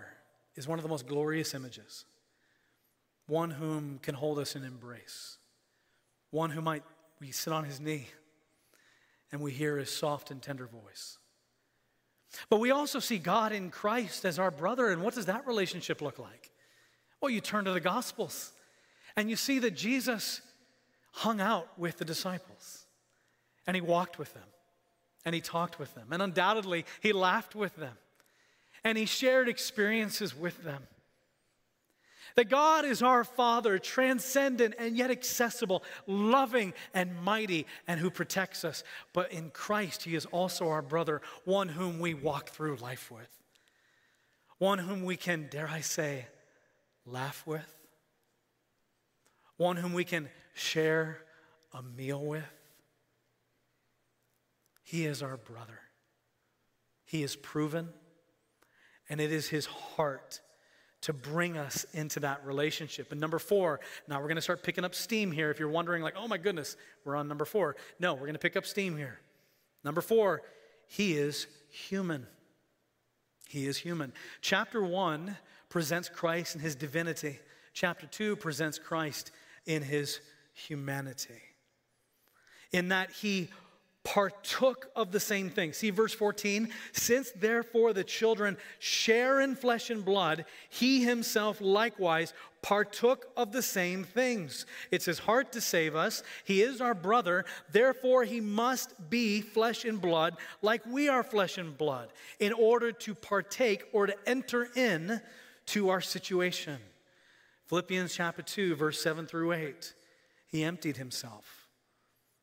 is 0.56 0.68
one 0.68 0.80
of 0.80 0.84
the 0.84 0.90
most 0.90 1.08
glorious 1.08 1.54
images, 1.54 2.06
one 3.28 3.52
whom 3.52 4.00
can 4.00 4.16
hold 4.16 4.40
us 4.40 4.56
in 4.56 4.64
embrace, 4.64 5.38
one 6.32 6.50
who 6.50 6.62
might 6.62 6.84
we 7.20 7.32
sit 7.32 7.54
on 7.54 7.66
his 7.66 7.80
knee 7.80 8.08
and 9.32 9.42
we 9.42 9.52
hear 9.52 9.78
his 9.78 9.90
soft 9.96 10.32
and 10.32 10.42
tender 10.42 10.66
voice. 10.66 11.20
But 12.50 12.60
we 12.60 12.72
also 12.72 13.00
see 13.00 13.18
God 13.18 13.52
in 13.52 13.70
Christ 13.70 14.26
as 14.26 14.40
our 14.40 14.52
brother, 14.52 14.90
and 14.90 15.02
what 15.02 15.16
does 15.16 15.26
that 15.26 15.46
relationship 15.46 16.02
look 16.02 16.18
like? 16.20 16.52
Well, 17.20 17.30
you 17.30 17.42
turn 17.42 17.66
to 17.66 17.74
the 17.74 17.80
Gospels 17.80 18.52
and 19.16 19.30
you 19.30 19.36
see 19.36 19.60
that 19.60 19.72
Jesus 19.72 20.42
hung 21.12 21.42
out 21.42 21.68
with 21.78 21.98
the 21.98 22.06
disciples 22.06 22.86
and 23.68 23.76
he 23.76 23.82
walked 23.82 24.18
with 24.18 24.34
them 24.34 24.44
and 25.24 25.36
he 25.36 25.42
talked 25.42 25.78
with 25.78 25.94
them, 25.94 26.08
and 26.12 26.22
undoubtedly 26.22 26.86
he 27.02 27.14
laughed 27.14 27.54
with 27.54 27.76
them 27.76 27.96
and 28.84 28.98
he 28.98 29.06
shared 29.06 29.48
experiences 29.48 30.36
with 30.36 30.64
them. 30.64 30.88
That 32.36 32.50
God 32.50 32.86
is 32.86 33.02
our 33.02 33.24
Father, 33.24 33.78
transcendent 33.80 34.76
and 34.80 34.96
yet 34.96 35.12
accessible, 35.12 35.84
loving 36.08 36.74
and 36.94 37.22
mighty, 37.22 37.66
and 37.88 38.00
who 38.00 38.10
protects 38.10 38.64
us. 38.64 38.84
But 39.14 39.32
in 39.32 39.50
Christ, 39.50 40.04
He 40.04 40.16
is 40.16 40.26
also 40.28 40.70
our 40.70 40.82
brother, 40.82 41.22
one 41.46 41.70
whom 41.70 42.00
we 42.00 42.14
walk 42.14 42.50
through 42.50 42.78
life 42.78 43.12
with, 43.12 43.30
one 44.58 44.80
whom 44.80 45.04
we 45.04 45.18
can, 45.18 45.48
dare 45.50 45.68
I 45.68 45.82
say, 45.82 46.28
laugh 47.06 47.44
with, 47.46 47.78
one 49.58 49.78
whom 49.78 49.94
we 49.94 50.04
can 50.04 50.30
share 50.54 51.20
a 51.74 51.82
meal 51.82 52.24
with. 52.24 52.44
He 54.84 55.06
is 55.06 55.22
our 55.22 55.38
brother. 55.38 55.80
He 57.06 57.24
is 57.24 57.36
proven, 57.36 57.90
and 59.10 59.20
it 59.20 59.32
is 59.32 59.50
His 59.50 59.66
heart 59.66 60.42
to 61.02 61.14
bring 61.14 61.58
us 61.58 61.86
into 61.94 62.20
that 62.20 62.46
relationship. 62.46 63.12
And 63.12 63.20
number 63.20 63.40
four, 63.40 63.80
now 64.08 64.20
we're 64.20 64.28
going 64.28 64.36
to 64.36 64.42
start 64.42 64.64
picking 64.64 64.86
up 64.86 64.94
steam 64.94 65.32
here. 65.32 65.50
If 65.50 65.60
you're 65.60 65.70
wondering, 65.70 66.04
like, 66.04 66.14
oh 66.16 66.28
my 66.28 66.38
goodness, 66.38 66.78
we're 67.06 67.16
on 67.16 67.28
number 67.28 67.46
four. 67.46 67.76
No, 68.00 68.14
we're 68.14 68.22
going 68.22 68.34
to 68.34 68.40
pick 68.40 68.56
up 68.56 68.66
steam 68.66 68.96
here. 68.96 69.20
Number 69.84 70.02
four, 70.02 70.44
he 70.88 71.14
is 71.14 71.48
human. 71.70 72.28
He 73.50 73.66
is 73.66 73.78
human. 73.78 74.14
Chapter 74.42 74.84
one 74.84 75.38
presents 75.70 76.08
Christ 76.08 76.56
in 76.56 76.62
his 76.62 76.76
divinity, 76.76 77.40
chapter 77.74 78.06
two 78.06 78.36
presents 78.36 78.78
Christ 78.78 79.32
in 79.66 79.82
his 79.82 80.20
humanity. 80.54 81.42
In 82.72 82.90
that 82.90 83.12
he 83.12 83.50
partook 84.04 84.90
of 84.96 85.12
the 85.12 85.20
same 85.20 85.50
thing. 85.50 85.74
See 85.74 85.90
verse 85.90 86.14
14? 86.14 86.70
Since 86.92 87.32
therefore 87.32 87.94
the 87.94 88.04
children 88.04 88.58
share 88.80 89.42
in 89.42 89.56
flesh 89.56 89.90
and 89.90 90.04
blood, 90.04 90.46
he 90.70 91.04
himself 91.04 91.62
likewise 91.62 92.34
partook 92.62 93.28
of 93.38 93.52
the 93.52 93.62
same 93.62 94.04
things. 94.04 94.66
It's 94.92 95.06
his 95.06 95.20
heart 95.20 95.52
to 95.54 95.62
save 95.62 95.96
us. 95.96 96.24
He 96.44 96.62
is 96.62 96.82
our 96.82 96.94
brother. 96.94 97.46
Therefore, 97.72 98.24
he 98.24 98.42
must 98.42 98.94
be 99.10 99.42
flesh 99.42 99.86
and 99.86 100.02
blood 100.02 100.36
like 100.62 100.86
we 100.86 101.08
are 101.08 101.24
flesh 101.24 101.58
and 101.58 101.78
blood 101.78 102.10
in 102.40 102.54
order 102.54 102.92
to 102.92 103.16
partake 103.16 103.86
or 103.94 104.08
to 104.08 104.16
enter 104.28 104.68
in 104.76 105.22
to 105.68 105.90
our 105.90 106.02
situation. 106.02 106.78
Philippians 107.68 108.14
chapter 108.14 108.42
2, 108.42 108.76
verse 108.76 109.02
7 109.02 109.26
through 109.26 109.54
8. 109.54 109.94
He 110.48 110.64
emptied 110.64 110.98
himself 110.98 111.61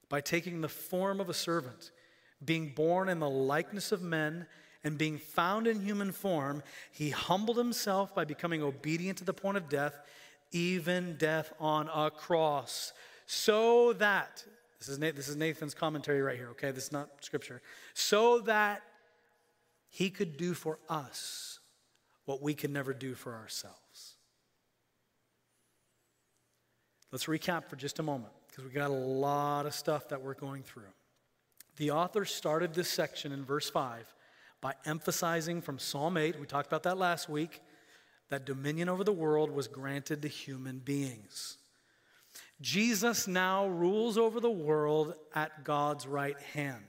by 0.08 0.20
taking 0.20 0.60
the 0.60 0.68
form 0.68 1.20
of 1.20 1.28
a 1.28 1.34
servant, 1.34 1.90
being 2.44 2.72
born 2.74 3.08
in 3.08 3.18
the 3.18 3.28
likeness 3.28 3.92
of 3.92 4.02
men, 4.02 4.46
and 4.84 4.96
being 4.96 5.18
found 5.18 5.66
in 5.66 5.80
human 5.80 6.12
form, 6.12 6.62
he 6.92 7.10
humbled 7.10 7.58
himself 7.58 8.14
by 8.14 8.24
becoming 8.24 8.62
obedient 8.62 9.18
to 9.18 9.24
the 9.24 9.34
point 9.34 9.56
of 9.56 9.68
death, 9.68 10.00
even 10.52 11.16
death 11.16 11.52
on 11.58 11.90
a 11.92 12.10
cross. 12.10 12.92
So 13.26 13.92
that, 13.94 14.44
this 14.78 14.88
is, 14.88 14.98
this 14.98 15.28
is 15.28 15.36
Nathan's 15.36 15.74
commentary 15.74 16.22
right 16.22 16.36
here, 16.36 16.50
okay? 16.50 16.70
This 16.70 16.84
is 16.84 16.92
not 16.92 17.10
scripture. 17.20 17.60
So 17.92 18.38
that 18.40 18.82
he 19.90 20.10
could 20.10 20.36
do 20.36 20.54
for 20.54 20.78
us 20.88 21.58
what 22.24 22.40
we 22.40 22.54
could 22.54 22.70
never 22.70 22.94
do 22.94 23.14
for 23.14 23.34
ourselves. 23.34 24.14
Let's 27.10 27.24
recap 27.24 27.64
for 27.68 27.76
just 27.76 27.98
a 27.98 28.02
moment 28.02 28.32
because 28.58 28.72
we 28.72 28.74
got 28.74 28.90
a 28.90 28.92
lot 28.92 29.66
of 29.66 29.74
stuff 29.74 30.08
that 30.08 30.20
we're 30.20 30.34
going 30.34 30.64
through. 30.64 30.82
The 31.76 31.92
author 31.92 32.24
started 32.24 32.74
this 32.74 32.88
section 32.88 33.30
in 33.30 33.44
verse 33.44 33.70
5 33.70 34.12
by 34.60 34.74
emphasizing 34.84 35.62
from 35.62 35.78
Psalm 35.78 36.16
8, 36.16 36.40
we 36.40 36.46
talked 36.46 36.66
about 36.66 36.82
that 36.82 36.98
last 36.98 37.28
week, 37.28 37.60
that 38.30 38.44
dominion 38.44 38.88
over 38.88 39.04
the 39.04 39.12
world 39.12 39.52
was 39.52 39.68
granted 39.68 40.22
to 40.22 40.28
human 40.28 40.80
beings. 40.80 41.58
Jesus 42.60 43.28
now 43.28 43.68
rules 43.68 44.18
over 44.18 44.40
the 44.40 44.50
world 44.50 45.14
at 45.36 45.62
God's 45.62 46.08
right 46.08 46.40
hand, 46.52 46.82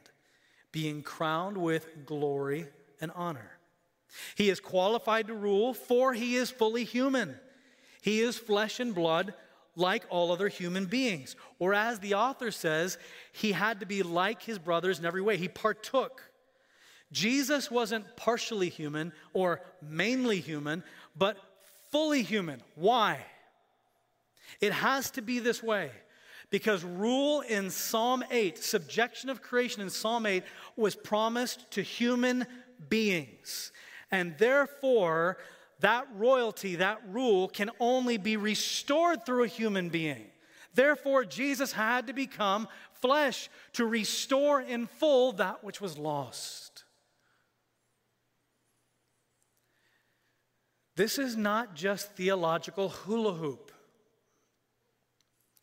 being 0.71 1.03
crowned 1.03 1.55
with 1.55 2.03
glory 2.07 2.65
and 2.99 3.11
honor. 3.13 3.51
He 4.33 4.49
is 4.49 4.59
qualified 4.59 5.27
to 5.27 5.35
rule, 5.35 5.75
for 5.75 6.13
he 6.15 6.35
is 6.35 6.49
fully 6.49 6.83
human. 6.83 7.35
He 8.01 8.21
is 8.21 8.39
flesh 8.39 8.79
and 8.79 8.95
blood 8.95 9.35
like 9.79 10.05
all 10.09 10.31
other 10.31 10.47
human 10.47 10.85
beings. 10.85 11.35
Or 11.57 11.73
as 11.73 11.99
the 11.99 12.15
author 12.15 12.51
says, 12.51 12.97
he 13.31 13.51
had 13.51 13.79
to 13.79 13.85
be 13.85 14.03
like 14.03 14.43
his 14.43 14.59
brothers 14.59 14.99
in 14.99 15.05
every 15.05 15.21
way. 15.21 15.37
He 15.37 15.47
partook. 15.47 16.23
Jesus 17.11 17.71
wasn't 17.71 18.15
partially 18.15 18.69
human 18.69 19.13
or 19.33 19.61
mainly 19.81 20.39
human, 20.39 20.83
but 21.17 21.37
fully 21.91 22.21
human. 22.21 22.61
Why? 22.75 23.25
It 24.61 24.73
has 24.73 25.09
to 25.11 25.21
be 25.21 25.39
this 25.39 25.63
way 25.63 25.91
because 26.49 26.83
rule 26.83 27.41
in 27.41 27.69
Psalm 27.69 28.23
8, 28.29 28.57
subjection 28.57 29.29
of 29.29 29.41
creation 29.41 29.81
in 29.81 29.89
Psalm 29.89 30.25
8, 30.25 30.43
was 30.75 30.95
promised 30.95 31.69
to 31.71 31.81
human 31.81 32.45
beings. 32.89 33.71
And 34.11 34.37
therefore, 34.37 35.37
that 35.79 36.07
royalty, 36.15 36.75
that 36.75 37.01
rule, 37.09 37.47
can 37.47 37.71
only 37.79 38.17
be 38.17 38.37
restored 38.37 39.25
through 39.25 39.43
a 39.43 39.47
human 39.47 39.89
being. 39.89 40.25
Therefore, 40.73 41.25
Jesus 41.25 41.71
had 41.71 42.07
to 42.07 42.13
become 42.13 42.67
flesh 42.93 43.49
to 43.73 43.85
restore 43.85 44.61
in 44.61 44.87
full 44.87 45.33
that 45.33 45.63
which 45.63 45.81
was 45.81 45.97
lost. 45.97 46.83
This 50.95 51.17
is 51.17 51.37
not 51.37 51.75
just 51.75 52.11
theological 52.11 52.89
hula 52.89 53.33
hoop. 53.33 53.71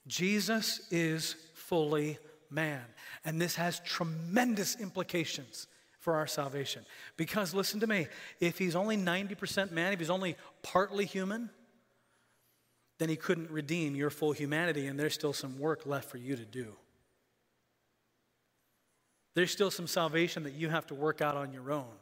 Jesus 0.06 0.80
is 0.90 1.36
fully 1.54 2.18
man. 2.50 2.84
And 3.24 3.40
this 3.40 3.56
has 3.56 3.80
tremendous 3.80 4.76
implications 4.80 5.66
for 6.06 6.14
our 6.14 6.28
salvation. 6.28 6.84
Because 7.16 7.52
listen 7.52 7.80
to 7.80 7.86
me, 7.88 8.06
if 8.38 8.58
he's 8.58 8.76
only 8.76 8.96
90% 8.96 9.72
man, 9.72 9.92
if 9.92 9.98
he's 9.98 10.08
only 10.08 10.36
partly 10.62 11.04
human, 11.04 11.50
then 12.98 13.08
he 13.08 13.16
couldn't 13.16 13.50
redeem 13.50 13.96
your 13.96 14.10
full 14.10 14.30
humanity, 14.30 14.86
and 14.86 15.00
there's 15.00 15.14
still 15.14 15.32
some 15.32 15.58
work 15.58 15.84
left 15.84 16.08
for 16.08 16.18
you 16.18 16.36
to 16.36 16.44
do. 16.44 16.68
There's 19.34 19.50
still 19.50 19.72
some 19.72 19.88
salvation 19.88 20.44
that 20.44 20.52
you 20.52 20.68
have 20.68 20.86
to 20.86 20.94
work 20.94 21.20
out 21.20 21.36
on 21.36 21.52
your 21.52 21.72
own. 21.72 21.96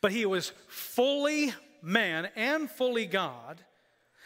But 0.00 0.12
he 0.12 0.24
was 0.24 0.54
fully 0.66 1.52
man 1.82 2.30
and 2.36 2.70
fully 2.70 3.04
God 3.04 3.60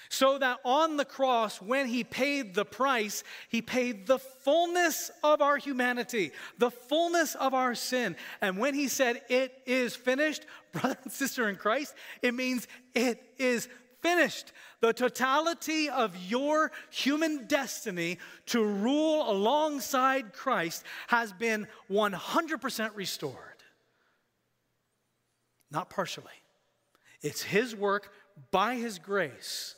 so 0.09 0.39
that 0.39 0.59
on 0.65 0.97
the 0.97 1.05
cross, 1.05 1.61
when 1.61 1.87
he 1.87 2.05
paid 2.05 2.55
the 2.55 2.65
price, 2.65 3.25
he 3.49 3.63
paid 3.63 4.07
the 4.07 4.19
fullness 4.19 5.11
of 5.23 5.41
our 5.41 5.57
humanity, 5.57 6.33
the 6.59 6.71
fullness 6.71 7.35
of 7.35 7.55
our 7.55 7.75
sin. 7.75 8.17
And 8.41 8.59
when 8.59 8.75
he 8.75 8.89
said, 8.89 9.23
It 9.29 9.53
is 9.67 9.97
finished, 9.97 10.45
brother 10.73 10.99
and 11.03 11.13
sister 11.13 11.49
in 11.49 11.57
Christ, 11.57 11.95
it 12.23 12.35
means 12.35 12.67
it 12.95 13.23
is 13.39 13.69
finished. 14.03 14.53
The 14.81 14.93
totality 14.93 15.89
of 15.89 16.17
your 16.17 16.71
human 16.91 17.47
destiny 17.47 18.19
to 18.47 18.63
rule 18.63 19.31
alongside 19.31 20.33
Christ 20.33 20.85
has 21.09 21.33
been 21.33 21.67
100% 21.91 22.91
restored. 22.95 23.35
Not 25.71 25.91
partially. 25.91 26.27
It's 27.23 27.43
his 27.43 27.75
work 27.75 28.13
by 28.51 28.77
his 28.77 28.99
grace 28.99 29.76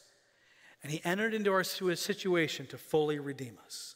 and 0.88 0.94
he 0.94 1.03
entered 1.05 1.35
into 1.35 1.53
our 1.53 1.64
situation 1.64 2.66
to 2.68 2.79
fully 2.79 3.18
redeem 3.18 3.59
us. 3.66 3.94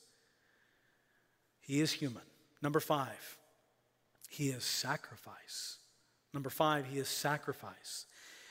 He 1.59 1.81
is 1.81 1.90
human. 1.90 2.20
Number 2.61 2.81
five, 2.81 3.38
he 4.28 4.50
is 4.50 4.62
sacrifice. 4.62 5.78
Number 6.35 6.50
five, 6.50 6.85
he 6.85 6.98
is 6.98 7.09
sacrifice. 7.09 8.05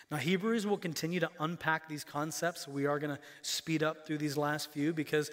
Now, 0.10 0.18
Hebrews 0.18 0.66
will 0.66 0.80
continue 0.80 1.20
to 1.20 1.30
unpack 1.40 1.88
these 1.88 2.04
concepts. 2.04 2.68
We 2.68 2.88
are 2.88 2.98
going 2.98 3.16
to 3.16 3.22
speed 3.44 3.84
up 3.84 4.08
through 4.08 4.18
these 4.18 4.38
last 4.38 4.72
few 4.72 4.92
because 4.92 5.30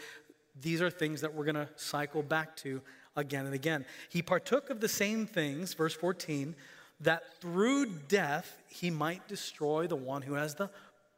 these 0.61 0.83
are 0.83 0.91
things 0.91 1.23
that 1.23 1.33
we're 1.33 1.47
going 1.47 1.55
to 1.55 1.71
cycle 1.77 2.23
back 2.23 2.57
to 2.57 2.83
again 3.17 3.47
and 3.47 3.55
again. 3.55 3.87
He 4.11 4.21
partook 4.21 4.69
of 4.69 4.81
the 4.83 4.89
same 4.89 5.25
things, 5.25 5.73
verse 5.73 5.95
14, 5.95 6.55
that 7.01 7.41
through 7.41 7.87
death 7.87 8.59
he 8.69 8.91
might 8.91 9.27
destroy 9.29 9.87
the 9.87 9.97
one 9.97 10.21
who 10.21 10.35
has 10.35 10.57
the 10.57 10.69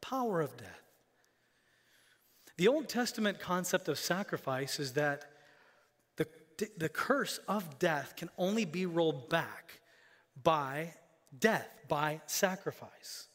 power 0.00 0.40
of 0.40 0.56
death. 0.56 0.79
The 2.60 2.68
Old 2.68 2.90
Testament 2.90 3.40
concept 3.40 3.88
of 3.88 3.98
sacrifice 3.98 4.78
is 4.78 4.92
that 4.92 5.24
the, 6.16 6.26
the 6.76 6.90
curse 6.90 7.40
of 7.48 7.78
death 7.78 8.16
can 8.18 8.28
only 8.36 8.66
be 8.66 8.84
rolled 8.84 9.30
back 9.30 9.80
by 10.42 10.92
death, 11.38 11.66
by 11.88 12.20
sacrifice. 12.26 13.28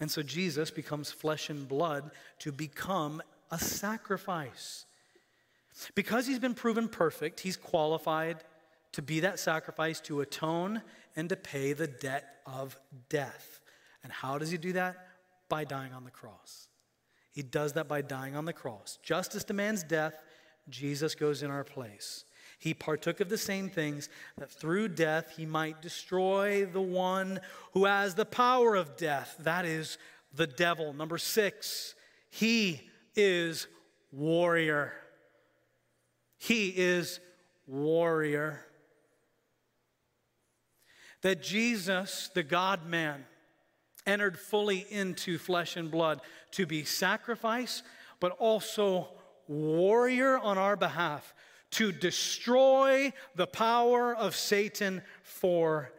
And 0.00 0.10
so 0.10 0.24
Jesus 0.24 0.72
becomes 0.72 1.12
flesh 1.12 1.50
and 1.50 1.68
blood 1.68 2.10
to 2.40 2.50
become 2.50 3.22
a 3.52 3.60
sacrifice. 3.60 4.86
Because 5.94 6.26
he's 6.26 6.40
been 6.40 6.54
proven 6.54 6.88
perfect, 6.88 7.38
he's 7.38 7.56
qualified 7.56 8.38
to 8.90 9.02
be 9.02 9.20
that 9.20 9.38
sacrifice 9.38 10.00
to 10.00 10.20
atone 10.20 10.82
and 11.14 11.28
to 11.28 11.36
pay 11.36 11.74
the 11.74 11.86
debt 11.86 12.40
of 12.44 12.76
death. 13.08 13.60
And 14.02 14.12
how 14.12 14.36
does 14.36 14.50
he 14.50 14.58
do 14.58 14.72
that? 14.72 14.96
By 15.48 15.62
dying 15.62 15.92
on 15.92 16.02
the 16.02 16.10
cross. 16.10 16.69
He 17.40 17.44
does 17.44 17.72
that 17.72 17.88
by 17.88 18.02
dying 18.02 18.36
on 18.36 18.44
the 18.44 18.52
cross. 18.52 18.98
Justice 19.02 19.44
demands 19.44 19.82
death, 19.82 20.12
Jesus 20.68 21.14
goes 21.14 21.42
in 21.42 21.50
our 21.50 21.64
place. 21.64 22.26
He 22.58 22.74
partook 22.74 23.20
of 23.20 23.30
the 23.30 23.38
same 23.38 23.70
things 23.70 24.10
that 24.36 24.50
through 24.50 24.88
death 24.88 25.32
he 25.38 25.46
might 25.46 25.80
destroy 25.80 26.66
the 26.66 26.82
one 26.82 27.40
who 27.72 27.86
has 27.86 28.14
the 28.14 28.26
power 28.26 28.74
of 28.74 28.94
death. 28.98 29.36
That 29.38 29.64
is 29.64 29.96
the 30.34 30.46
devil. 30.46 30.92
Number 30.92 31.16
six, 31.16 31.94
he 32.28 32.82
is 33.16 33.68
warrior. 34.12 34.92
He 36.36 36.68
is 36.76 37.20
warrior. 37.66 38.66
That 41.22 41.42
Jesus, 41.42 42.28
the 42.34 42.42
God 42.42 42.84
man, 42.84 43.24
entered 44.06 44.38
fully 44.38 44.86
into 44.90 45.38
flesh 45.38 45.76
and 45.76 45.90
blood 45.90 46.20
to 46.52 46.66
be 46.66 46.84
sacrifice, 46.84 47.82
but 48.18 48.32
also 48.32 49.08
warrior 49.48 50.38
on 50.38 50.58
our 50.58 50.76
behalf 50.76 51.34
to 51.72 51.92
destroy 51.92 53.12
the 53.36 53.46
power 53.46 54.14
of 54.14 54.34
Satan 54.34 55.02
forever. 55.22 55.90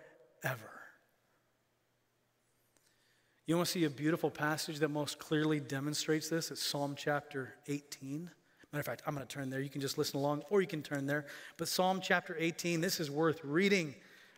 You 3.48 3.56
want 3.56 3.68
to 3.68 3.72
see 3.72 3.86
a 3.86 3.90
beautiful 3.90 4.30
passage 4.30 4.80
that 4.80 4.90
most 4.90 5.20
clearly 5.20 5.60
demonstrates 5.60 6.30
this? 6.30 6.52
It's 6.52 6.62
Psalm 6.62 6.96
chapter 6.98 7.56
18. 7.68 8.30
Matter 8.72 8.80
of 8.80 8.86
fact, 8.86 9.02
I'm 9.06 9.14
going 9.14 9.28
to 9.28 9.34
turn 9.34 9.50
there. 9.50 9.60
You 9.60 9.70
can 9.70 9.82
just 9.82 9.98
listen 9.98 10.18
along, 10.18 10.44
or 10.50 10.62
you 10.62 10.68
can 10.68 10.82
turn 10.82 11.06
there. 11.06 11.26
But 11.58 11.68
Psalm 11.68 12.00
chapter 12.02 12.36
18, 12.40 12.80
this 12.80 13.02
is 13.02 13.12
worth 13.12 13.44
reading 13.44 13.96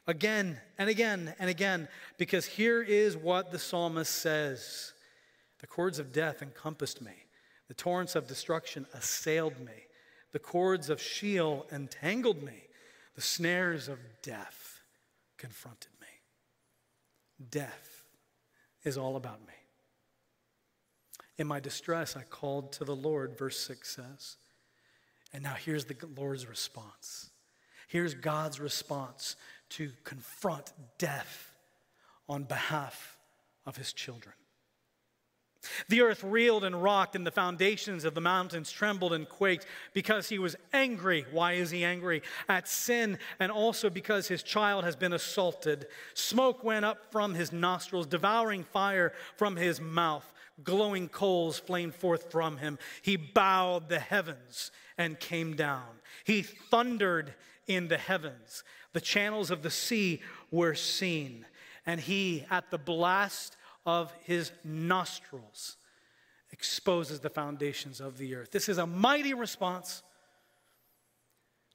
again 0.08 0.60
and 0.78 0.90
again 0.90 1.34
and 1.40 1.50
again, 1.50 1.88
because 2.18 2.46
here 2.46 2.82
is 2.82 3.16
what 3.16 3.52
the 3.52 3.60
psalmist 3.60 4.14
says 4.14 4.94
The 5.62 5.68
cords 5.68 6.00
of 6.00 6.12
death 6.12 6.42
encompassed 6.42 7.02
me, 7.02 7.14
the 7.68 7.74
torrents 7.74 8.16
of 8.16 8.28
destruction 8.28 8.86
assailed 8.94 9.60
me, 9.60 9.88
the 10.32 10.40
cords 10.40 10.90
of 10.90 11.02
Sheol 11.02 11.66
entangled 11.72 12.44
me, 12.44 12.64
the 13.16 13.22
snares 13.22 13.88
of 13.88 14.00
death 14.22 14.82
confronted 15.38 15.92
me. 16.02 16.08
Death 17.50 18.04
is 18.84 18.98
all 18.98 19.16
about 19.16 19.42
me. 19.42 19.54
In 21.38 21.48
my 21.48 21.60
distress, 21.60 22.16
I 22.16 22.24
called 22.24 22.72
to 22.74 22.86
the 22.86 22.96
Lord, 22.96 23.38
verse 23.38 23.60
6 23.60 23.96
says. 23.96 24.38
And 25.34 25.44
now 25.44 25.56
here's 25.56 25.86
the 25.86 25.96
Lord's 26.16 26.48
response. 26.48 27.32
Here's 27.88 28.14
God's 28.14 28.60
response 28.60 29.36
to 29.74 29.92
confront 30.04 30.72
death 30.98 31.52
on 32.30 32.44
behalf 32.44 33.18
of 33.66 33.78
his 33.78 33.94
children. 33.94 34.36
The 35.88 36.02
earth 36.02 36.24
reeled 36.24 36.66
and 36.66 36.84
rocked, 36.84 37.16
and 37.16 37.26
the 37.26 37.32
foundations 37.32 38.04
of 38.04 38.16
the 38.16 38.22
mountains 38.22 38.72
trembled 38.72 39.14
and 39.14 39.28
quaked 39.28 39.66
because 39.94 40.28
he 40.28 40.38
was 40.38 40.58
angry. 40.74 41.26
Why 41.32 41.54
is 41.54 41.72
he 41.72 41.86
angry? 41.86 42.22
At 42.50 42.68
sin, 42.68 43.18
and 43.40 43.52
also 43.52 43.90
because 43.90 44.28
his 44.28 44.44
child 44.44 44.84
has 44.84 44.96
been 44.96 45.14
assaulted. 45.14 45.88
Smoke 46.14 46.64
went 46.64 46.84
up 46.84 47.12
from 47.12 47.34
his 47.34 47.54
nostrils, 47.54 48.08
devouring 48.08 48.64
fire 48.66 49.14
from 49.38 49.56
his 49.56 49.80
mouth. 49.80 50.30
Glowing 50.64 51.10
coals 51.10 51.58
flamed 51.58 51.96
forth 51.96 52.30
from 52.30 52.58
him. 52.58 52.78
He 53.02 53.16
bowed 53.16 53.90
the 53.90 54.00
heavens 54.00 54.70
and 54.98 55.20
came 55.20 55.56
down. 55.56 55.88
He 56.26 56.44
thundered 56.44 57.34
in 57.68 57.88
the 57.88 57.98
heavens. 57.98 58.64
The 58.94 59.02
channels 59.02 59.52
of 59.52 59.64
the 59.64 59.72
sea 59.72 60.22
were 60.52 60.76
seen, 60.76 61.46
and 61.86 62.00
he, 62.00 62.46
at 62.50 62.72
the 62.72 62.78
blast 62.78 63.58
of 63.86 64.14
his 64.24 64.52
nostrils, 64.64 65.78
exposes 66.52 67.20
the 67.20 67.30
foundations 67.30 68.00
of 68.00 68.18
the 68.18 68.36
earth. 68.36 68.52
This 68.52 68.70
is 68.70 68.78
a 68.78 68.88
mighty 68.88 69.34
response. 69.34 70.04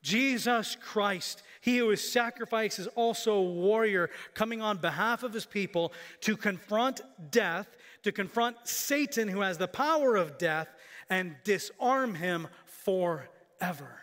Jesus 0.03 0.77
Christ, 0.81 1.43
he 1.61 1.79
who 1.79 1.91
is 1.91 2.13
sacrificed, 2.13 2.79
is 2.79 2.87
also 2.89 3.35
a 3.35 3.43
warrior 3.43 4.11
coming 4.35 4.63
on 4.63 4.77
behalf 4.79 5.25
of 5.25 5.33
his 5.33 5.45
people 5.45 5.93
to 6.21 6.37
confront 6.37 7.01
death, 7.31 7.67
to 8.05 8.13
confront 8.13 8.57
Satan, 8.65 9.27
who 9.27 9.41
has 9.41 9.59
the 9.59 9.67
power 9.67 10.15
of 10.15 10.39
death, 10.39 10.69
and 11.11 11.35
disarm 11.43 12.15
him 12.15 12.47
forever. 12.65 14.03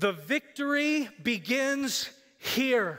The 0.00 0.12
victory 0.12 1.10
begins 1.22 2.08
here. 2.38 2.98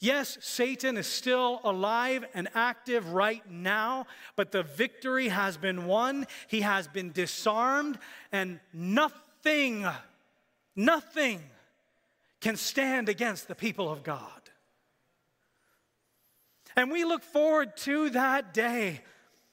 Yes, 0.00 0.38
Satan 0.40 0.96
is 0.96 1.06
still 1.06 1.60
alive 1.62 2.24
and 2.34 2.48
active 2.52 3.12
right 3.12 3.48
now, 3.48 4.06
but 4.34 4.50
the 4.50 4.64
victory 4.64 5.28
has 5.28 5.56
been 5.56 5.86
won. 5.86 6.26
He 6.48 6.62
has 6.62 6.88
been 6.88 7.12
disarmed, 7.12 7.96
and 8.32 8.58
nothing, 8.72 9.86
nothing 10.74 11.40
can 12.40 12.56
stand 12.56 13.08
against 13.08 13.46
the 13.46 13.54
people 13.54 13.88
of 13.88 14.02
God. 14.02 14.50
And 16.74 16.90
we 16.90 17.04
look 17.04 17.22
forward 17.22 17.76
to 17.78 18.10
that 18.10 18.52
day 18.52 19.02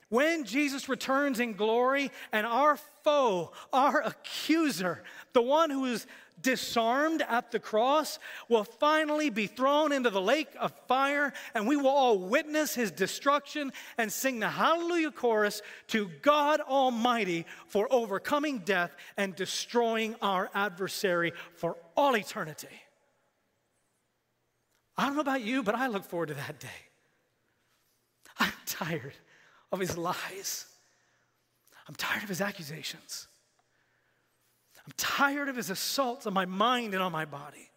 when 0.10 0.46
Jesus 0.46 0.88
returns 0.88 1.40
in 1.40 1.54
glory 1.54 2.12
and 2.32 2.48
our 2.48 2.78
foe, 3.04 3.52
our 3.74 4.02
accuser, 4.02 5.04
the 5.34 5.42
one 5.42 5.70
who 5.70 5.86
is 5.86 6.08
disarmed 6.40 7.24
at 7.28 7.52
the 7.52 7.60
cross, 7.60 8.20
will 8.48 8.64
finally 8.64 9.30
be 9.30 9.48
thrown 9.48 9.92
into 9.92 10.10
the 10.10 10.22
lake 10.22 10.50
of 10.60 10.72
fire, 10.88 11.34
and 11.54 11.68
we 11.68 11.76
will 11.76 11.88
all 11.88 12.20
witness 12.20 12.76
his 12.76 12.92
destruction 12.92 13.74
and 13.98 14.12
sing 14.12 14.40
the 14.40 14.48
hallelujah 14.48 15.12
chorus 15.12 15.62
to 15.88 16.10
God 16.22 16.62
Almighty 16.62 17.46
for 17.68 17.88
overcoming 17.92 18.60
death 18.60 18.96
and 19.18 19.36
destroying 19.36 20.16
our 20.22 20.50
adversary 20.54 21.34
for 21.56 21.76
all 21.96 22.16
eternity. 22.16 22.68
I 24.96 25.08
don't 25.08 25.16
know 25.16 25.22
about 25.22 25.42
you, 25.42 25.64
but 25.64 25.76
I 25.76 25.88
look 25.88 26.06
forward 26.06 26.28
to 26.28 26.36
that 26.36 26.60
day. 26.60 26.68
I'm 28.40 28.54
tired 28.66 29.14
of 29.72 29.80
his 29.80 29.98
lies. 29.98 30.66
I'm 31.88 31.96
tired 31.96 32.24
of 32.24 32.30
his 32.30 32.42
accusations. 32.42 33.28
I'm 34.86 34.94
tired 34.98 35.50
of 35.50 35.56
his 35.56 35.70
assaults 35.70 36.28
on 36.28 36.34
my 36.34 36.46
mind 36.46 36.94
and 36.94 37.04
on 37.04 37.12
my 37.12 37.26
body. 37.26 37.70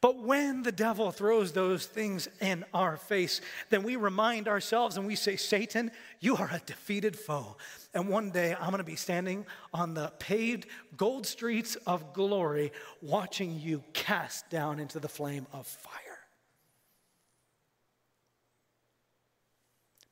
But 0.00 0.22
when 0.22 0.62
the 0.62 0.70
devil 0.70 1.10
throws 1.10 1.52
those 1.52 1.84
things 1.84 2.28
in 2.40 2.64
our 2.72 2.96
face, 2.96 3.40
then 3.68 3.82
we 3.82 3.96
remind 3.96 4.46
ourselves 4.46 4.96
and 4.96 5.06
we 5.06 5.16
say, 5.16 5.34
Satan, 5.34 5.90
you 6.20 6.36
are 6.36 6.48
a 6.52 6.62
defeated 6.64 7.18
foe. 7.18 7.56
And 7.94 8.08
one 8.08 8.30
day 8.30 8.54
I'm 8.54 8.70
going 8.70 8.78
to 8.78 8.84
be 8.84 8.94
standing 8.94 9.44
on 9.74 9.94
the 9.94 10.12
paved 10.20 10.66
gold 10.96 11.26
streets 11.26 11.74
of 11.86 12.12
glory, 12.12 12.70
watching 13.02 13.58
you 13.58 13.82
cast 13.92 14.48
down 14.50 14.78
into 14.78 15.00
the 15.00 15.08
flame 15.08 15.48
of 15.52 15.66
fire. 15.66 16.07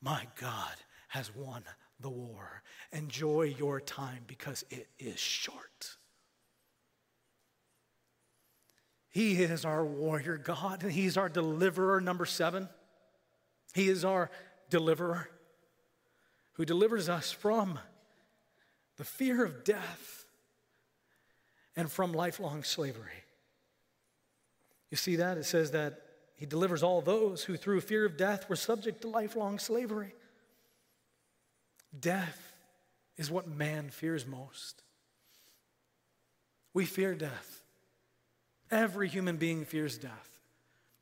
My 0.00 0.26
God 0.40 0.74
has 1.08 1.34
won 1.34 1.62
the 2.00 2.10
war. 2.10 2.62
Enjoy 2.92 3.42
your 3.42 3.80
time 3.80 4.24
because 4.26 4.64
it 4.70 4.88
is 4.98 5.18
short. 5.18 5.96
He 9.08 9.42
is 9.42 9.64
our 9.64 9.84
warrior 9.84 10.36
God, 10.36 10.82
and 10.82 10.92
He's 10.92 11.16
our 11.16 11.30
deliverer, 11.30 12.00
number 12.00 12.26
seven. 12.26 12.68
He 13.74 13.88
is 13.88 14.04
our 14.04 14.30
deliverer 14.68 15.30
who 16.52 16.64
delivers 16.64 17.08
us 17.08 17.32
from 17.32 17.78
the 18.96 19.04
fear 19.04 19.44
of 19.44 19.64
death 19.64 20.26
and 21.76 21.90
from 21.90 22.12
lifelong 22.12 22.62
slavery. 22.62 23.24
You 24.90 24.96
see 24.96 25.16
that? 25.16 25.36
It 25.38 25.44
says 25.44 25.72
that 25.72 26.00
He 26.36 26.46
delivers 26.46 26.82
all 26.82 27.00
those 27.00 27.44
who, 27.44 27.56
through 27.56 27.80
fear 27.80 28.04
of 28.04 28.16
death, 28.16 28.48
were 28.48 28.56
subject 28.56 29.02
to 29.02 29.08
lifelong 29.08 29.58
slavery. 29.58 30.14
Death 31.98 32.52
is 33.16 33.30
what 33.30 33.48
man 33.48 33.88
fears 33.88 34.26
most. 34.26 34.82
We 36.74 36.84
fear 36.84 37.14
death. 37.14 37.62
Every 38.70 39.08
human 39.08 39.38
being 39.38 39.64
fears 39.64 39.96
death. 39.96 40.38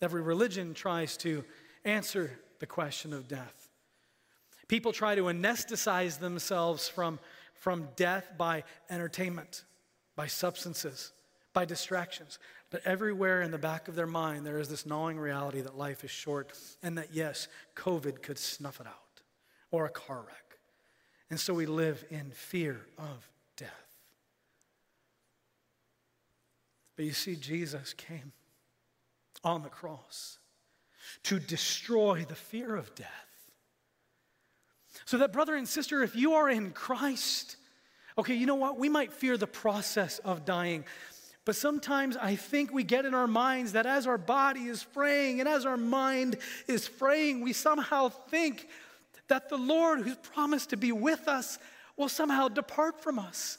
Every 0.00 0.22
religion 0.22 0.72
tries 0.72 1.16
to 1.18 1.44
answer 1.84 2.38
the 2.60 2.66
question 2.66 3.12
of 3.12 3.26
death. 3.26 3.68
People 4.68 4.92
try 4.92 5.14
to 5.14 5.24
anesthetize 5.24 6.20
themselves 6.20 6.88
from, 6.88 7.18
from 7.54 7.88
death 7.96 8.24
by 8.38 8.62
entertainment, 8.88 9.64
by 10.14 10.26
substances, 10.26 11.12
by 11.52 11.64
distractions. 11.64 12.38
But 12.74 12.84
everywhere 12.84 13.40
in 13.40 13.52
the 13.52 13.58
back 13.58 13.86
of 13.86 13.94
their 13.94 14.04
mind, 14.04 14.44
there 14.44 14.58
is 14.58 14.68
this 14.68 14.84
gnawing 14.84 15.16
reality 15.16 15.60
that 15.60 15.78
life 15.78 16.02
is 16.02 16.10
short 16.10 16.58
and 16.82 16.98
that, 16.98 17.10
yes, 17.12 17.46
COVID 17.76 18.20
could 18.20 18.36
snuff 18.36 18.80
it 18.80 18.86
out 18.88 19.22
or 19.70 19.86
a 19.86 19.90
car 19.90 20.24
wreck. 20.26 20.58
And 21.30 21.38
so 21.38 21.54
we 21.54 21.66
live 21.66 22.04
in 22.10 22.32
fear 22.32 22.80
of 22.98 23.30
death. 23.56 23.70
But 26.96 27.04
you 27.04 27.12
see, 27.12 27.36
Jesus 27.36 27.92
came 27.92 28.32
on 29.44 29.62
the 29.62 29.68
cross 29.68 30.40
to 31.22 31.38
destroy 31.38 32.26
the 32.28 32.34
fear 32.34 32.74
of 32.74 32.92
death. 32.96 33.06
So 35.04 35.18
that, 35.18 35.32
brother 35.32 35.54
and 35.54 35.68
sister, 35.68 36.02
if 36.02 36.16
you 36.16 36.32
are 36.32 36.50
in 36.50 36.72
Christ, 36.72 37.56
okay, 38.18 38.34
you 38.34 38.46
know 38.46 38.56
what? 38.56 38.80
We 38.80 38.88
might 38.88 39.12
fear 39.12 39.36
the 39.36 39.46
process 39.46 40.18
of 40.18 40.44
dying. 40.44 40.84
But 41.44 41.56
sometimes 41.56 42.16
I 42.16 42.36
think 42.36 42.72
we 42.72 42.84
get 42.84 43.04
in 43.04 43.14
our 43.14 43.26
minds 43.26 43.72
that 43.72 43.86
as 43.86 44.06
our 44.06 44.16
body 44.16 44.62
is 44.62 44.82
fraying 44.82 45.40
and 45.40 45.48
as 45.48 45.66
our 45.66 45.76
mind 45.76 46.36
is 46.66 46.88
fraying, 46.88 47.42
we 47.42 47.52
somehow 47.52 48.08
think 48.08 48.66
that 49.28 49.48
the 49.48 49.58
Lord, 49.58 50.00
who's 50.00 50.16
promised 50.16 50.70
to 50.70 50.76
be 50.76 50.92
with 50.92 51.28
us, 51.28 51.58
will 51.96 52.08
somehow 52.08 52.48
depart 52.48 53.02
from 53.02 53.18
us. 53.18 53.58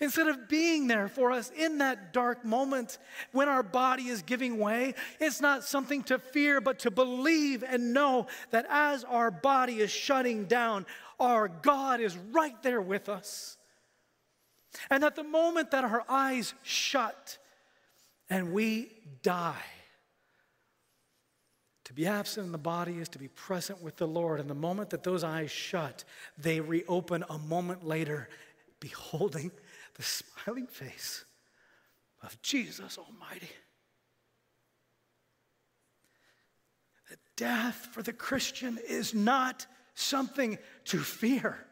Instead 0.00 0.28
of 0.28 0.48
being 0.48 0.86
there 0.86 1.08
for 1.08 1.32
us 1.32 1.50
in 1.56 1.78
that 1.78 2.12
dark 2.12 2.44
moment 2.44 2.98
when 3.32 3.48
our 3.48 3.62
body 3.62 4.08
is 4.08 4.22
giving 4.22 4.58
way, 4.58 4.94
it's 5.18 5.40
not 5.40 5.64
something 5.64 6.02
to 6.04 6.18
fear, 6.18 6.60
but 6.60 6.80
to 6.80 6.90
believe 6.90 7.64
and 7.64 7.92
know 7.92 8.26
that 8.50 8.66
as 8.68 9.02
our 9.04 9.30
body 9.30 9.80
is 9.80 9.90
shutting 9.90 10.44
down, 10.44 10.86
our 11.18 11.48
God 11.48 12.00
is 12.00 12.16
right 12.16 12.60
there 12.62 12.80
with 12.80 13.08
us. 13.08 13.56
And 14.90 15.04
at 15.04 15.16
the 15.16 15.24
moment 15.24 15.70
that 15.72 15.84
our 15.84 16.04
eyes 16.08 16.54
shut 16.62 17.38
and 18.28 18.52
we 18.52 18.92
die, 19.22 19.62
to 21.84 21.92
be 21.92 22.06
absent 22.06 22.46
in 22.46 22.52
the 22.52 22.58
body 22.58 22.98
is 22.98 23.08
to 23.08 23.18
be 23.18 23.26
present 23.26 23.82
with 23.82 23.96
the 23.96 24.06
Lord. 24.06 24.38
And 24.38 24.48
the 24.48 24.54
moment 24.54 24.90
that 24.90 25.02
those 25.02 25.24
eyes 25.24 25.50
shut, 25.50 26.04
they 26.38 26.60
reopen 26.60 27.24
a 27.28 27.36
moment 27.36 27.84
later, 27.84 28.28
beholding 28.78 29.50
the 29.94 30.02
smiling 30.04 30.68
face 30.68 31.24
of 32.22 32.40
Jesus 32.42 32.96
Almighty. 32.96 33.50
Death 37.36 37.88
for 37.92 38.02
the 38.02 38.12
Christian 38.12 38.78
is 38.86 39.14
not 39.14 39.66
something 39.94 40.58
to 40.84 40.98
fear, 40.98 41.66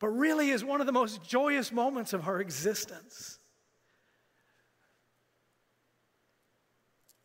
but 0.00 0.08
really 0.08 0.50
is 0.50 0.64
one 0.64 0.80
of 0.80 0.86
the 0.86 0.92
most 0.92 1.22
joyous 1.22 1.70
moments 1.70 2.12
of 2.12 2.26
our 2.26 2.40
existence. 2.40 3.38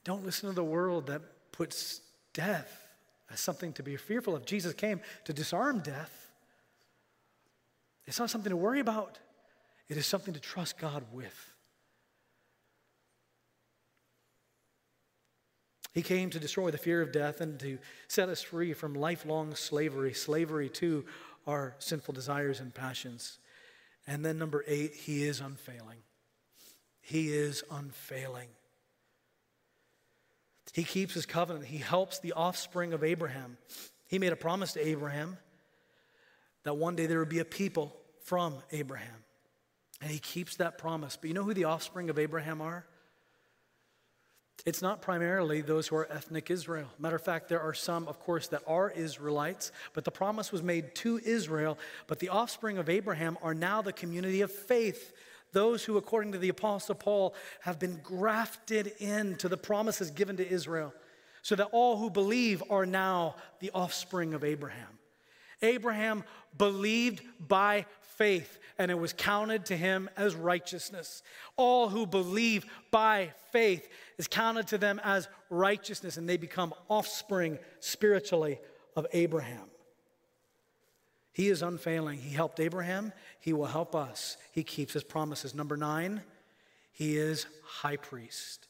Don't 0.03 0.23
listen 0.23 0.49
to 0.49 0.55
the 0.55 0.63
world 0.63 1.07
that 1.07 1.21
puts 1.51 2.01
death 2.33 2.87
as 3.31 3.39
something 3.39 3.73
to 3.73 3.81
be 3.81 3.95
fearful 3.95 4.35
of. 4.35 4.45
Jesus 4.45 4.73
came 4.73 5.01
to 5.23 5.33
disarm 5.33 5.79
death. 5.79 6.31
It's 8.05 8.19
not 8.19 8.29
something 8.29 8.51
to 8.51 8.57
worry 8.57 8.81
about, 8.81 9.17
it 9.87 9.97
is 9.97 10.05
something 10.05 10.33
to 10.33 10.39
trust 10.39 10.77
God 10.77 11.03
with. 11.11 11.55
He 15.93 16.01
came 16.01 16.29
to 16.31 16.39
destroy 16.39 16.71
the 16.71 16.77
fear 16.77 17.01
of 17.01 17.13
death 17.13 17.39
and 17.39 17.57
to 17.61 17.77
set 18.09 18.27
us 18.27 18.41
free 18.41 18.73
from 18.73 18.95
lifelong 18.95 19.55
slavery, 19.55 20.13
slavery 20.13 20.67
to 20.71 21.05
our 21.47 21.75
sinful 21.79 22.13
desires 22.13 22.59
and 22.59 22.73
passions. 22.73 23.39
And 24.07 24.25
then, 24.25 24.37
number 24.37 24.63
eight, 24.67 24.93
He 24.93 25.23
is 25.23 25.39
unfailing. 25.39 25.99
He 27.01 27.33
is 27.33 27.63
unfailing. 27.69 28.49
He 30.73 30.83
keeps 30.83 31.13
his 31.13 31.25
covenant. 31.25 31.65
He 31.65 31.77
helps 31.77 32.19
the 32.19 32.33
offspring 32.33 32.93
of 32.93 33.03
Abraham. 33.03 33.57
He 34.07 34.19
made 34.19 34.33
a 34.33 34.35
promise 34.35 34.73
to 34.73 34.85
Abraham 34.85 35.37
that 36.63 36.75
one 36.75 36.95
day 36.95 37.05
there 37.05 37.19
would 37.19 37.29
be 37.29 37.39
a 37.39 37.45
people 37.45 37.95
from 38.23 38.55
Abraham. 38.71 39.23
And 40.01 40.11
he 40.11 40.19
keeps 40.19 40.57
that 40.57 40.77
promise. 40.77 41.15
But 41.15 41.29
you 41.29 41.33
know 41.33 41.43
who 41.43 41.53
the 41.53 41.65
offspring 41.65 42.09
of 42.09 42.19
Abraham 42.19 42.59
are? 42.59 42.85
It's 44.65 44.81
not 44.81 45.01
primarily 45.01 45.61
those 45.61 45.87
who 45.87 45.95
are 45.95 46.11
ethnic 46.11 46.49
Israel. 46.49 46.87
Matter 46.97 47.17
of 47.17 47.21
fact, 47.21 47.49
there 47.49 47.61
are 47.61 47.73
some, 47.73 48.07
of 48.07 48.19
course, 48.19 48.47
that 48.47 48.63
are 48.65 48.89
Israelites, 48.89 49.71
but 49.93 50.05
the 50.05 50.11
promise 50.11 50.51
was 50.51 50.63
made 50.63 50.95
to 50.95 51.19
Israel. 51.23 51.77
But 52.07 52.19
the 52.19 52.29
offspring 52.29 52.77
of 52.77 52.89
Abraham 52.89 53.37
are 53.43 53.53
now 53.53 53.81
the 53.81 53.93
community 53.93 54.41
of 54.41 54.51
faith, 54.51 55.13
those 55.51 55.83
who, 55.83 55.97
according 55.97 56.31
to 56.31 56.39
the 56.39 56.49
Apostle 56.49 56.95
Paul, 56.95 57.35
have 57.61 57.79
been 57.79 57.99
grafted 58.01 58.87
into 58.99 59.47
the 59.47 59.57
promises 59.57 60.09
given 60.09 60.37
to 60.37 60.47
Israel, 60.47 60.93
so 61.43 61.55
that 61.55 61.69
all 61.71 61.97
who 61.97 62.09
believe 62.09 62.63
are 62.71 62.87
now 62.87 63.35
the 63.59 63.71
offspring 63.71 64.33
of 64.33 64.43
Abraham. 64.43 64.99
Abraham 65.61 66.23
believed 66.57 67.21
by 67.39 67.85
faith, 68.17 68.59
and 68.77 68.91
it 68.91 68.99
was 68.99 69.13
counted 69.13 69.65
to 69.67 69.77
him 69.77 70.09
as 70.17 70.35
righteousness. 70.35 71.23
All 71.55 71.89
who 71.89 72.05
believe 72.05 72.65
by 72.91 73.31
faith 73.51 73.87
is 74.17 74.27
counted 74.27 74.67
to 74.67 74.77
them 74.77 74.99
as 75.03 75.27
righteousness, 75.49 76.17
and 76.17 76.27
they 76.27 76.37
become 76.37 76.73
offspring 76.89 77.59
spiritually 77.79 78.59
of 78.95 79.07
Abraham. 79.13 79.63
He 81.33 81.49
is 81.49 81.61
unfailing. 81.61 82.19
He 82.19 82.33
helped 82.33 82.59
Abraham, 82.59 83.11
he 83.39 83.53
will 83.53 83.65
help 83.65 83.95
us. 83.95 84.37
He 84.51 84.63
keeps 84.63 84.93
his 84.93 85.03
promises. 85.03 85.53
Number 85.53 85.75
nine, 85.75 86.21
he 86.91 87.17
is 87.17 87.45
high 87.63 87.97
priest. 87.97 88.67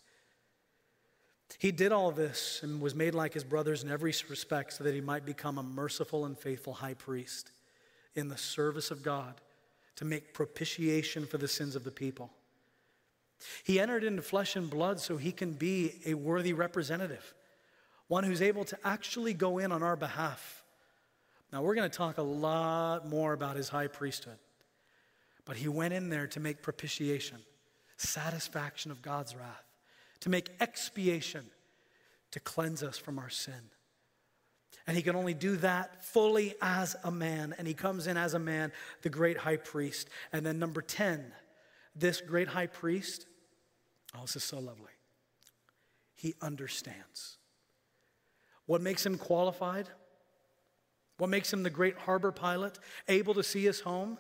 He 1.60 1.72
did 1.72 1.92
all 1.92 2.12
this 2.12 2.62
and 2.64 2.82
was 2.82 2.96
made 2.96 3.16
like 3.16 3.34
his 3.34 3.44
brothers 3.44 3.84
in 3.84 3.92
every 3.92 4.14
respect 4.30 4.74
so 4.74 4.84
that 4.84 4.94
he 4.94 5.02
might 5.02 5.26
become 5.26 5.58
a 5.58 5.64
merciful 5.64 6.26
and 6.26 6.38
faithful 6.38 6.74
high 6.74 6.96
priest 6.96 7.52
in 8.16 8.30
the 8.30 8.38
service 8.38 8.92
of 8.92 9.04
God 9.04 9.36
to 9.98 10.06
make 10.06 10.34
propitiation 10.34 11.26
for 11.26 11.38
the 11.38 11.48
sins 11.48 11.76
of 11.76 11.84
the 11.84 11.92
people. 11.92 12.32
He 13.64 13.80
entered 13.80 14.04
into 14.04 14.22
flesh 14.22 14.56
and 14.56 14.70
blood 14.70 15.00
so 15.00 15.18
he 15.18 15.32
can 15.32 15.54
be 15.54 15.94
a 16.06 16.14
worthy 16.14 16.54
representative, 16.54 17.34
one 18.08 18.24
who's 18.24 18.42
able 18.42 18.64
to 18.66 18.78
actually 18.84 19.34
go 19.34 19.58
in 19.58 19.72
on 19.72 19.84
our 19.84 19.96
behalf. 19.96 20.64
Now, 21.52 21.62
we're 21.62 21.76
going 21.76 21.90
to 21.90 21.98
talk 21.98 22.18
a 22.18 22.24
lot 22.24 23.08
more 23.08 23.34
about 23.34 23.56
his 23.56 23.70
high 23.70 23.88
priesthood, 23.88 24.38
but 25.46 25.58
he 25.58 25.68
went 25.68 25.94
in 25.94 26.10
there 26.10 26.28
to 26.28 26.40
make 26.40 26.62
propitiation, 26.62 27.38
satisfaction 27.98 28.92
of 28.92 29.02
God's 29.02 29.36
wrath, 29.36 29.64
to 30.22 30.30
make 30.30 30.50
expiation, 30.60 31.46
to 32.32 32.40
cleanse 32.40 32.84
us 32.84 32.98
from 32.98 33.20
our 33.20 33.30
sin. 33.30 33.70
And 34.88 34.96
he 34.96 35.02
can 35.02 35.16
only 35.16 35.34
do 35.34 35.56
that 35.58 36.04
fully 36.04 36.54
as 36.62 36.96
a 37.04 37.12
man. 37.12 37.56
And 37.58 37.68
he 37.68 37.74
comes 37.74 38.08
in 38.08 38.18
as 38.18 38.34
a 38.34 38.40
man, 38.40 38.72
the 39.02 39.10
great 39.10 39.38
high 39.38 39.58
priest. 39.58 40.10
And 40.32 40.46
then, 40.46 40.60
number 40.60 40.82
10, 40.82 41.32
this 41.96 42.22
great 42.22 42.48
high 42.48 42.68
priest, 42.68 43.26
oh, 44.16 44.22
this 44.22 44.36
is 44.36 44.44
so 44.44 44.60
lovely. 44.60 44.92
He 46.16 46.36
understands. 46.42 47.38
What 48.68 48.82
makes 48.82 49.06
him 49.06 49.18
qualified? 49.18 49.90
What 51.18 51.30
makes 51.30 51.52
him 51.52 51.64
the 51.64 51.70
great 51.70 51.98
harbor 51.98 52.32
pilot, 52.32 52.78
able 53.08 53.34
to 53.36 53.44
see 53.44 53.70
us 53.70 53.80
home? 53.80 54.18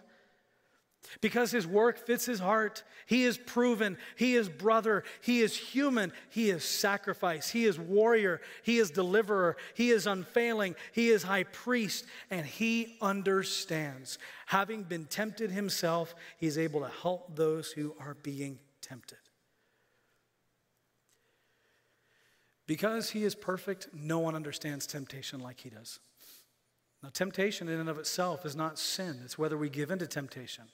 Because 1.21 1.51
his 1.51 1.67
work 1.67 1.97
fits 1.97 2.25
his 2.25 2.39
heart. 2.39 2.83
He 3.05 3.23
is 3.23 3.37
proven. 3.37 3.97
He 4.15 4.35
is 4.35 4.49
brother. 4.49 5.03
He 5.21 5.41
is 5.41 5.55
human. 5.55 6.11
He 6.29 6.49
is 6.49 6.63
sacrifice. 6.63 7.49
He 7.49 7.65
is 7.65 7.79
warrior. 7.79 8.41
He 8.63 8.77
is 8.77 8.91
deliverer. 8.91 9.57
He 9.73 9.91
is 9.91 10.07
unfailing. 10.07 10.75
He 10.91 11.09
is 11.09 11.23
high 11.23 11.43
priest. 11.43 12.05
And 12.29 12.45
he 12.45 12.97
understands. 13.01 14.17
Having 14.47 14.83
been 14.83 15.05
tempted 15.05 15.51
himself, 15.51 16.15
he's 16.37 16.57
able 16.57 16.81
to 16.81 16.91
help 17.01 17.35
those 17.35 17.71
who 17.71 17.95
are 17.99 18.15
being 18.21 18.59
tempted. 18.81 19.17
Because 22.67 23.11
he 23.11 23.23
is 23.23 23.35
perfect, 23.35 23.89
no 23.93 24.19
one 24.19 24.35
understands 24.35 24.87
temptation 24.87 25.39
like 25.39 25.59
he 25.59 25.69
does. 25.69 25.99
Now, 27.03 27.09
temptation 27.13 27.67
in 27.67 27.79
and 27.79 27.89
of 27.89 27.99
itself 27.99 28.45
is 28.45 28.55
not 28.55 28.79
sin, 28.79 29.19
it's 29.23 29.37
whether 29.37 29.57
we 29.57 29.69
give 29.69 29.91
in 29.91 29.99
to 29.99 30.07
temptation. 30.07 30.65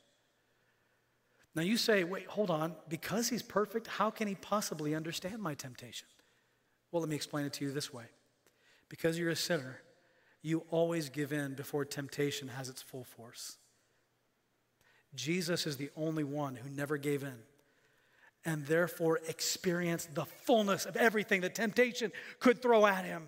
Now 1.54 1.64
you 1.64 1.78
say, 1.78 2.04
wait, 2.04 2.28
hold 2.28 2.49
on. 2.49 2.76
Because 2.88 3.30
he's 3.30 3.43
perfect, 3.43 3.88
how 3.88 4.10
can 4.10 4.28
he 4.28 4.36
possibly 4.36 4.95
understand 4.95 5.41
my 5.41 5.54
temptation? 5.54 6.08
Well, 6.91 7.02
let 7.02 7.10
me 7.10 7.16
explain 7.16 7.45
it 7.45 7.54
to 7.54 7.66
you 7.66 7.72
this 7.72 7.93
way. 7.93 8.06
Because 8.89 9.18
you're 9.18 9.30
a 9.30 9.36
sinner, 9.36 9.82
you 10.41 10.64
always 10.70 11.10
give 11.10 11.32
in 11.32 11.54
before 11.56 11.86
temptation 11.86 12.47
has 12.49 12.70
its 12.70 12.82
full 12.82 13.04
force. 13.04 13.58
Jesus 15.14 15.68
is 15.68 15.78
the 15.78 15.89
only 15.95 16.24
one 16.24 16.56
who 16.56 16.70
never 16.70 16.97
gave 16.97 17.24
in 17.24 17.38
and 18.45 18.66
therefore 18.66 19.20
experienced 19.28 20.16
the 20.16 20.26
fullness 20.26 20.86
of 20.86 20.95
everything 20.95 21.41
that 21.41 21.54
temptation 21.54 22.12
could 22.39 22.62
throw 22.62 22.86
at 22.86 23.06
him. 23.06 23.28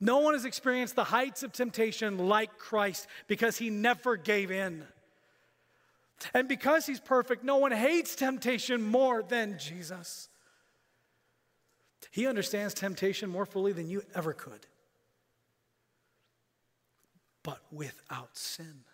No 0.00 0.18
one 0.18 0.34
has 0.34 0.44
experienced 0.44 0.96
the 0.96 1.04
heights 1.04 1.42
of 1.42 1.52
temptation 1.52 2.18
like 2.18 2.58
Christ 2.58 3.06
because 3.28 3.56
he 3.56 3.70
never 3.70 4.16
gave 4.16 4.50
in. 4.50 4.84
And 6.34 6.48
because 6.48 6.86
he's 6.86 7.00
perfect, 7.00 7.44
no 7.44 7.56
one 7.56 7.72
hates 7.72 8.14
temptation 8.14 8.82
more 8.82 9.22
than 9.22 9.58
Jesus. 9.58 10.28
He 12.10 12.26
understands 12.26 12.74
temptation 12.74 13.30
more 13.30 13.46
fully 13.46 13.72
than 13.72 13.88
you 13.88 14.02
ever 14.14 14.32
could, 14.32 14.66
but 17.42 17.60
without 17.72 18.36
sin. 18.36 18.84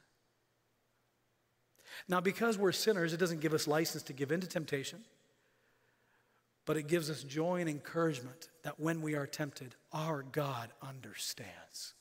Now, 2.06 2.20
because 2.20 2.56
we're 2.56 2.72
sinners, 2.72 3.12
it 3.12 3.16
doesn't 3.16 3.40
give 3.40 3.54
us 3.54 3.66
license 3.66 4.04
to 4.04 4.12
give 4.12 4.30
in 4.30 4.40
to 4.40 4.46
temptation, 4.46 5.04
but 6.64 6.76
it 6.76 6.86
gives 6.86 7.10
us 7.10 7.24
joy 7.24 7.60
and 7.60 7.68
encouragement 7.68 8.50
that 8.62 8.78
when 8.78 9.02
we 9.02 9.14
are 9.14 9.26
tempted, 9.26 9.74
our 9.92 10.22
God 10.22 10.70
understands. 10.80 11.94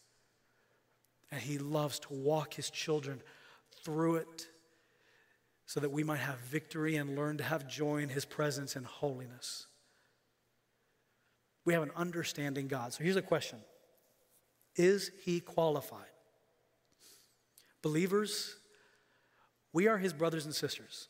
And 1.31 1.41
He 1.41 1.57
loves 1.57 1.99
to 1.99 2.13
walk 2.13 2.53
His 2.53 2.69
children 2.69 3.21
through 3.83 4.17
it 4.17 4.47
so 5.67 5.81
that 5.81 5.91
we 5.91 6.03
might 6.03 6.19
have 6.19 6.39
victory 6.39 6.95
and 6.95 7.15
learn 7.15 7.37
to 7.37 7.43
have 7.43 7.67
joy 7.67 7.97
in 7.97 8.09
his 8.09 8.25
presence 8.25 8.75
and 8.75 8.85
holiness. 8.85 9.67
We 11.65 11.73
have 11.73 11.83
an 11.83 11.91
understanding 11.95 12.69
God. 12.69 12.93
So 12.93 13.03
here's 13.03 13.17
a 13.17 13.21
question 13.21 13.59
Is 14.77 15.11
he 15.23 15.41
qualified? 15.41 16.05
Believers, 17.81 18.55
we 19.73 19.87
are 19.87 19.97
his 19.97 20.13
brothers 20.13 20.45
and 20.45 20.55
sisters. 20.55 21.09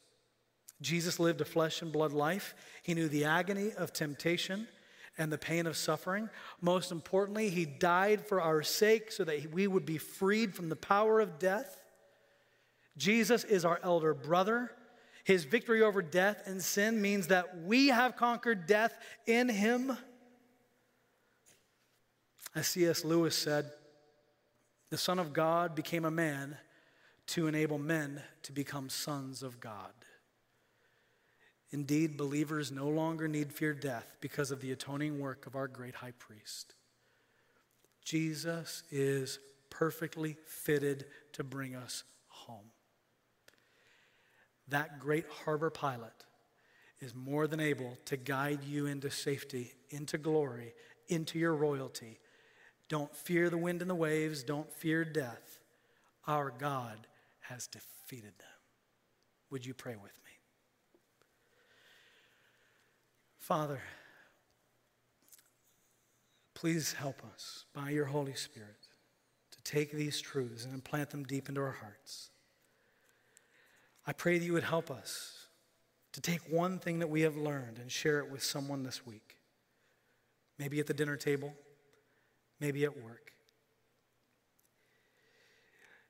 Jesus 0.81 1.19
lived 1.19 1.41
a 1.41 1.45
flesh 1.45 1.81
and 1.81 1.91
blood 1.91 2.11
life. 2.11 2.55
He 2.83 2.93
knew 2.93 3.07
the 3.07 3.25
agony 3.25 3.71
of 3.77 3.93
temptation 3.93 4.67
and 5.17 5.31
the 5.31 5.37
pain 5.37 5.65
of 5.65 5.77
suffering. 5.77 6.29
Most 6.61 6.91
importantly, 6.91 7.49
he 7.49 7.65
died 7.65 8.25
for 8.25 8.41
our 8.41 8.61
sake 8.63 9.11
so 9.11 9.23
that 9.23 9.51
we 9.51 9.67
would 9.67 9.85
be 9.85 9.97
freed 9.97 10.55
from 10.55 10.69
the 10.69 10.75
power 10.75 11.19
of 11.19 11.39
death. 11.39 11.83
Jesus 12.97 13.43
is 13.43 13.63
our 13.63 13.79
elder 13.83 14.13
brother. 14.13 14.71
His 15.23 15.45
victory 15.45 15.81
over 15.81 16.01
death 16.01 16.43
and 16.45 16.61
sin 16.61 17.01
means 17.01 17.27
that 17.27 17.61
we 17.63 17.87
have 17.89 18.15
conquered 18.15 18.65
death 18.65 18.97
in 19.25 19.49
him. 19.49 19.97
As 22.55 22.67
C.S. 22.67 23.05
Lewis 23.05 23.35
said, 23.35 23.71
the 24.89 24.97
Son 24.97 25.19
of 25.19 25.33
God 25.33 25.75
became 25.75 26.05
a 26.05 26.11
man 26.11 26.57
to 27.27 27.47
enable 27.47 27.77
men 27.77 28.21
to 28.43 28.53
become 28.53 28.89
sons 28.89 29.43
of 29.43 29.59
God. 29.59 29.91
Indeed, 31.71 32.15
believers 32.15 32.71
no 32.71 32.87
longer 32.87 33.27
need 33.27 33.51
fear 33.51 33.73
death 33.73 34.15
because 34.21 34.49
of 34.49 34.61
the 34.61 34.71
atoning 34.71 35.19
work 35.19 35.45
of 35.45 35.55
our 35.55 35.67
great 35.67 35.95
high 35.95 36.13
priest. 36.17 36.73
Jesus 38.05 38.83
is 38.89 39.39
perfectly 39.69 40.37
fitted 40.45 41.05
to 41.33 41.43
bring 41.43 41.75
us 41.75 42.05
home 42.29 42.71
that 44.69 44.99
great 44.99 45.25
harbor 45.45 45.69
pilot 45.69 46.25
is 46.99 47.13
more 47.13 47.47
than 47.47 47.59
able 47.59 47.97
to 48.05 48.17
guide 48.17 48.63
you 48.63 48.85
into 48.87 49.09
safety, 49.09 49.73
into 49.89 50.17
glory, 50.17 50.73
into 51.07 51.37
your 51.39 51.55
royalty. 51.55 52.19
Don't 52.89 53.15
fear 53.15 53.49
the 53.49 53.57
wind 53.57 53.81
and 53.81 53.89
the 53.89 53.95
waves, 53.95 54.43
don't 54.43 54.71
fear 54.73 55.05
death. 55.05 55.59
Our 56.25 56.51
God 56.51 57.07
has 57.41 57.67
defeated 57.67 58.33
them. 58.39 58.47
Would 59.51 59.65
you 59.65 59.73
pray 59.73 59.95
with 59.95 60.03
me? 60.25 60.31
Father, 63.37 63.81
please 66.53 66.93
help 66.93 67.21
us 67.33 67.65
by 67.73 67.91
your 67.91 68.05
Holy 68.05 68.33
Spirit 68.33 68.87
to 69.51 69.61
take 69.63 69.91
these 69.91 70.19
truths 70.19 70.65
and 70.65 70.73
implant 70.73 71.11
them 71.11 71.23
deep 71.23 71.47
into 71.47 71.61
our 71.61 71.71
hearts. 71.71 72.31
I 74.07 74.13
pray 74.13 74.39
that 74.39 74.45
you 74.45 74.53
would 74.53 74.63
help 74.63 74.89
us 74.89 75.47
to 76.13 76.21
take 76.21 76.39
one 76.49 76.79
thing 76.79 76.99
that 76.99 77.09
we 77.09 77.21
have 77.21 77.35
learned 77.35 77.77
and 77.77 77.91
share 77.91 78.19
it 78.19 78.31
with 78.31 78.41
someone 78.41 78.83
this 78.83 79.05
week. 79.05 79.35
Maybe 80.57 80.79
at 80.79 80.87
the 80.87 80.93
dinner 80.93 81.17
table, 81.17 81.53
maybe 82.59 82.85
at 82.85 83.03
work. 83.03 83.33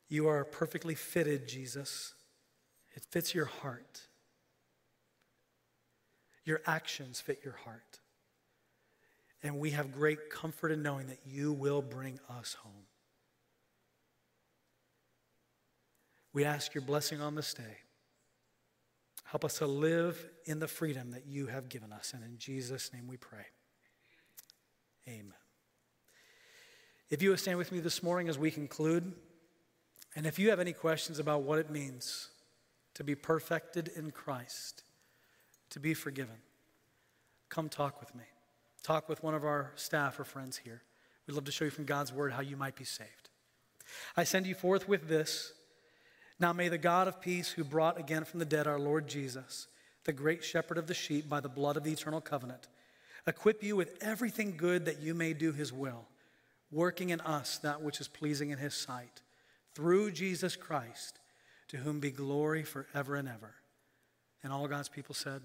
You 0.08 0.30
are 0.30 0.46
perfectly 0.46 0.96
fitted, 0.96 1.48
Jesus. 1.48 2.14
It 2.96 3.04
fits 3.10 3.34
your 3.34 3.46
heart. 3.46 4.02
Your 6.46 6.62
actions 6.66 7.20
fit 7.20 7.42
your 7.44 7.56
heart. 7.66 8.00
And 9.44 9.60
we 9.60 9.72
have 9.72 9.92
great 9.92 10.30
comfort 10.30 10.72
in 10.72 10.82
knowing 10.82 11.08
that 11.08 11.20
you 11.26 11.52
will 11.52 11.82
bring 11.82 12.20
us 12.30 12.54
home. 12.62 12.86
We 16.32 16.46
ask 16.46 16.74
your 16.74 16.84
blessing 16.84 17.20
on 17.20 17.36
this 17.36 17.54
day. 17.54 17.78
Help 19.28 19.44
us 19.44 19.58
to 19.58 19.68
live 19.68 20.30
in 20.46 20.60
the 20.60 20.68
freedom 20.68 21.12
that 21.12 21.26
you 21.28 21.48
have 21.48 21.68
given 21.68 21.92
us. 21.92 22.14
And 22.14 22.24
in 22.24 22.38
Jesus' 22.38 22.94
name 22.94 23.08
we 23.08 23.18
pray. 23.18 23.46
Amen. 25.08 25.34
If 27.10 27.22
you 27.22 27.30
would 27.30 27.40
stand 27.40 27.58
with 27.58 27.72
me 27.72 27.80
this 27.80 28.02
morning 28.02 28.30
as 28.30 28.38
we 28.38 28.52
conclude, 28.52 29.14
and 30.16 30.26
if 30.26 30.40
you 30.40 30.50
have 30.50 30.60
any 30.60 30.74
questions 30.74 31.20
about 31.20 31.44
what 31.44 31.60
it 31.60 31.70
means 31.70 32.30
to 32.94 33.04
be 33.04 33.16
perfected 33.16 33.90
in 33.96 34.12
Christ, 34.12 34.84
to 35.72 35.80
be 35.80 35.94
forgiven, 35.94 36.38
come 37.50 37.68
talk 37.68 38.00
with 38.00 38.16
me. 38.16 38.24
Talk 38.82 39.10
with 39.10 39.24
one 39.24 39.36
of 39.36 39.44
our 39.44 39.72
staff 39.76 40.20
or 40.20 40.24
friends 40.24 40.58
here. 40.58 40.84
We'd 41.28 41.34
love 41.34 41.44
to 41.46 41.52
show 41.52 41.66
you 41.66 41.72
from 41.72 41.86
God's 41.86 42.14
word 42.14 42.32
how 42.32 42.42
you 42.42 42.56
might 42.56 42.78
be 42.78 42.86
saved. 42.86 43.30
I 44.16 44.24
send 44.24 44.48
you 44.48 44.56
forth 44.56 44.88
with 44.88 45.10
this. 45.10 45.52
Now 46.40 46.54
may 46.54 46.70
the 46.70 46.78
God 46.78 47.08
of 47.08 47.22
peace, 47.22 47.50
who 47.50 47.64
brought 47.64 48.00
again 48.00 48.24
from 48.24 48.40
the 48.40 48.46
dead 48.46 48.68
our 48.68 48.80
Lord 48.80 49.08
Jesus, 49.08 49.68
the 50.04 50.14
great 50.14 50.44
shepherd 50.44 50.78
of 50.78 50.88
the 50.88 50.94
sheep 50.94 51.28
by 51.28 51.40
the 51.40 51.50
blood 51.50 51.78
of 51.78 51.84
the 51.84 51.92
eternal 51.92 52.22
covenant, 52.22 52.68
equip 53.26 53.64
you 53.64 53.76
with 53.76 53.98
everything 54.02 54.56
good 54.56 54.86
that 54.86 55.00
you 55.00 55.14
may 55.14 55.34
do 55.34 55.52
his 55.52 55.74
will, 55.74 56.06
working 56.72 57.10
in 57.10 57.22
us 57.22 57.58
that 57.60 57.82
which 57.82 58.00
is 58.00 58.08
pleasing 58.08 58.52
in 58.52 58.60
his 58.60 58.74
sight, 58.74 59.22
through 59.74 60.12
Jesus 60.12 60.56
Christ, 60.56 61.20
to 61.70 61.78
whom 61.78 62.00
be 62.00 62.12
glory 62.12 62.64
forever 62.64 63.16
and 63.16 63.28
ever. 63.28 63.56
And 64.44 64.54
all 64.54 64.68
God's 64.68 64.90
people 64.90 65.16
said, 65.16 65.42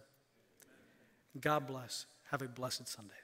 God 1.40 1.66
bless. 1.66 2.06
Have 2.30 2.42
a 2.42 2.48
blessed 2.48 2.86
Sunday. 2.86 3.14